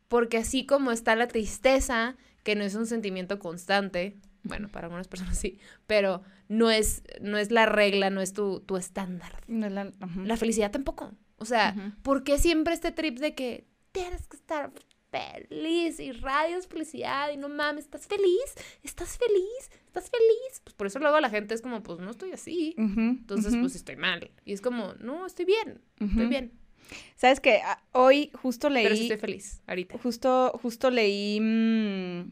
[0.07, 5.07] porque así como está la tristeza, que no es un sentimiento constante, bueno, para algunas
[5.07, 9.41] personas sí, pero no es, no es la regla, no es tu, tu estándar.
[9.47, 11.11] No, la- felicidad tampoco.
[11.37, 11.91] O sea, Ujú.
[12.01, 14.71] ¿por qué siempre este trip de que tienes que estar
[15.11, 18.55] feliz y radios felicidad y no mames, ¿estás feliz?
[18.81, 19.69] ¿Estás feliz?
[19.85, 20.61] ¿Estás feliz?
[20.63, 22.73] Pues por eso luego la gente es como, pues no estoy así.
[22.77, 24.31] Entonces, pues estoy mal.
[24.45, 26.53] Y es como, no, estoy bien, estoy bien.
[27.15, 27.61] ¿Sabes qué?
[27.63, 28.83] Ah, Hoy justo leí...
[28.83, 29.97] Pero sí estoy feliz ahorita.
[29.99, 32.31] Justo, justo leí mm,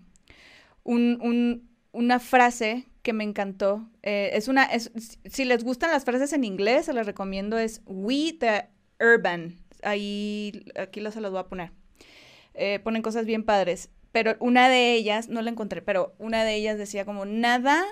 [0.84, 3.89] un- un- una frase que me encantó.
[4.03, 4.91] Eh, es una, es-
[5.26, 8.68] si les gustan las frases en inglés, se las recomiendo, es We the
[8.99, 9.55] Urban.
[9.84, 11.72] Ahí, aquí lo se los voy a poner.
[12.53, 13.89] Eh, ponen cosas bien padres.
[14.12, 17.86] Pero una de ellas, no la encontré, pero una de ellas decía como, nada,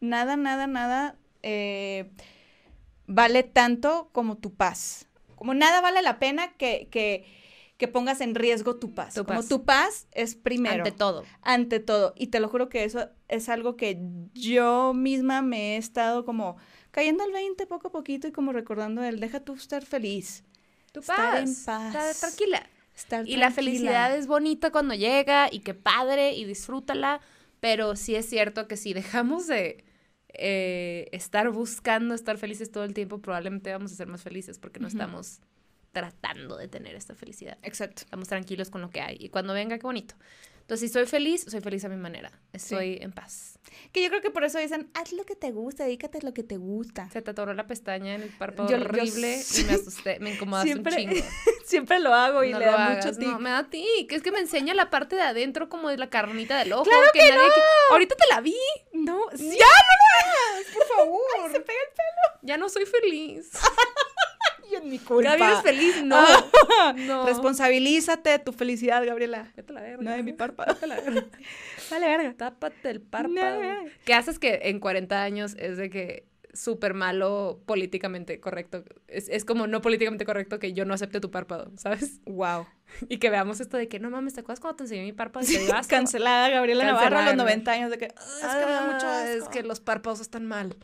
[0.00, 2.10] nada, nada, nada eh,
[3.06, 5.08] vale tanto como tu paz.
[5.44, 7.26] Como nada vale la pena que, que,
[7.76, 9.12] que pongas en riesgo tu paz.
[9.12, 9.48] Tu como paz.
[9.50, 10.76] tu paz es primero.
[10.76, 11.22] Ante todo.
[11.42, 12.14] Ante todo.
[12.16, 14.00] Y te lo juro que eso es algo que
[14.32, 16.56] yo misma me he estado como
[16.92, 20.44] cayendo al 20 poco a poquito y como recordando el deja tú estar feliz.
[20.92, 21.62] Tu Estar en paz.
[21.66, 21.94] paz.
[21.94, 22.66] Estar tranquila.
[22.96, 23.50] Estar Y la tranquila.
[23.50, 27.20] felicidad es bonita cuando llega y que padre y disfrútala.
[27.60, 29.83] Pero sí es cierto que si dejamos de
[30.34, 34.80] eh, estar buscando estar felices todo el tiempo, probablemente vamos a ser más felices porque
[34.80, 35.40] no estamos
[35.92, 37.56] tratando de tener esta felicidad.
[37.62, 38.02] Exacto.
[38.02, 39.16] Estamos tranquilos con lo que hay.
[39.18, 40.14] Y cuando venga, qué bonito.
[40.64, 42.32] Entonces, si soy feliz, soy feliz a mi manera.
[42.54, 43.58] Estoy en paz.
[43.92, 46.32] Que yo creo que por eso dicen, haz lo que te gusta, dedícate a lo
[46.32, 47.10] que te gusta.
[47.10, 50.18] Se te atoró la pestaña en el párpado Yo- yo horrible s- y me asusté,
[50.20, 51.26] me incomodaste Siempre- un chingo.
[51.66, 53.28] Siempre lo hago y no le da hagas, mucho tic.
[53.28, 54.10] no, me da tic.
[54.12, 56.84] Es que me enseña la parte de adentro como de la carnita del ojo.
[56.84, 57.42] ¡Claro que nadie no!
[57.54, 58.56] qui- Ahorita te la vi.
[58.94, 60.66] No, ¡Ya, no lo hagas!
[60.72, 61.52] Por favor.
[61.52, 62.40] se pega el pelo.
[62.42, 63.50] Ya no soy feliz.
[64.74, 65.30] Y en mi culpa.
[65.36, 66.24] Gaby eres feliz, no.
[67.06, 67.26] no.
[67.26, 69.52] Responsabilízate de tu felicidad, Gabriela.
[69.56, 70.02] Vete la verga.
[70.02, 70.74] No de mi párpado.
[70.74, 71.26] Vete la verga.
[71.90, 72.34] Vale, verga.
[72.34, 73.62] Tápate el párpado.
[73.62, 73.84] No.
[74.04, 78.84] ¿Qué haces que en 40 años es de que súper malo políticamente correcto?
[79.08, 82.20] Es, es como no políticamente correcto que yo no acepte tu párpado, ¿sabes?
[82.26, 82.66] Wow.
[83.08, 85.44] Y que veamos esto de que no mames, ¿te acuerdas cuando te enseñé mi párpado?
[85.74, 85.90] Asco?
[85.90, 87.42] Cancelada Gabriela Navarro a los Cancelarme.
[87.42, 89.42] 90 años de que "Ah, es que me da mucho Ah, asco.
[89.42, 90.76] Es que los párpados están mal.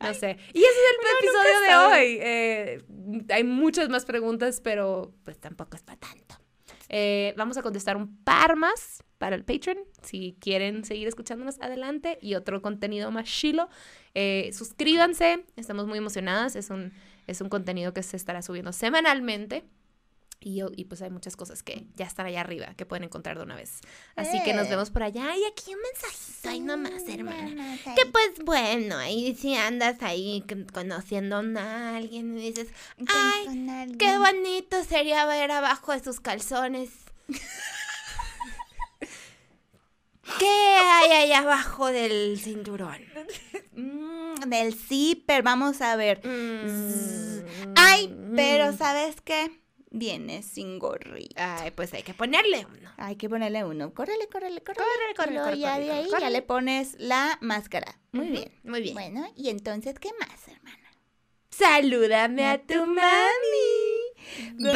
[0.00, 0.36] No sé.
[0.52, 1.96] Y ese es el episodio de sabe.
[1.96, 2.18] hoy.
[2.20, 2.84] Eh,
[3.30, 6.36] hay muchas más preguntas, pero pues tampoco es para tanto.
[6.88, 12.18] Eh, vamos a contestar un par más para el Patreon, si quieren seguir escuchándonos adelante
[12.20, 13.68] y otro contenido más chilo.
[14.14, 16.56] Eh, suscríbanse, estamos muy emocionadas.
[16.56, 16.92] Es un,
[17.26, 19.64] es un contenido que se estará subiendo semanalmente.
[20.46, 23.56] Y, pues hay muchas cosas que ya están allá arriba que pueden encontrar de una
[23.56, 23.80] vez.
[24.14, 24.70] Así que nos Eh.
[24.70, 25.34] vemos por allá.
[25.36, 27.78] Y aquí un mensajito ahí nomás, hermana.
[27.82, 32.68] Que Que pues bueno, ahí si andas ahí conociendo a alguien y dices,
[33.06, 36.90] ay, qué bonito sería ver abajo de sus calzones.
[40.38, 42.98] ¿Qué hay ahí abajo del cinturón?
[43.72, 46.20] Mm, del zipper, vamos a ver.
[46.26, 47.44] Mm,
[47.76, 48.76] Ay, pero mm.
[48.78, 49.50] ¿sabes qué?
[49.96, 51.62] Viene sin gorrita.
[51.62, 52.90] Ay, pues hay que ponerle uno.
[52.96, 53.94] Hay que ponerle uno.
[53.94, 54.84] Córrele, córrele, córrele.
[54.84, 56.20] Córrele, córrele, córrele, ya córrele, de ahí córrele.
[56.20, 57.96] ya le pones la máscara.
[58.10, 58.52] Muy bien.
[58.64, 58.94] Muy bien.
[58.94, 60.90] Bueno, y entonces, ¿qué más, hermana?
[61.50, 62.98] Salúdame a tu mami.
[64.58, 64.74] Bye.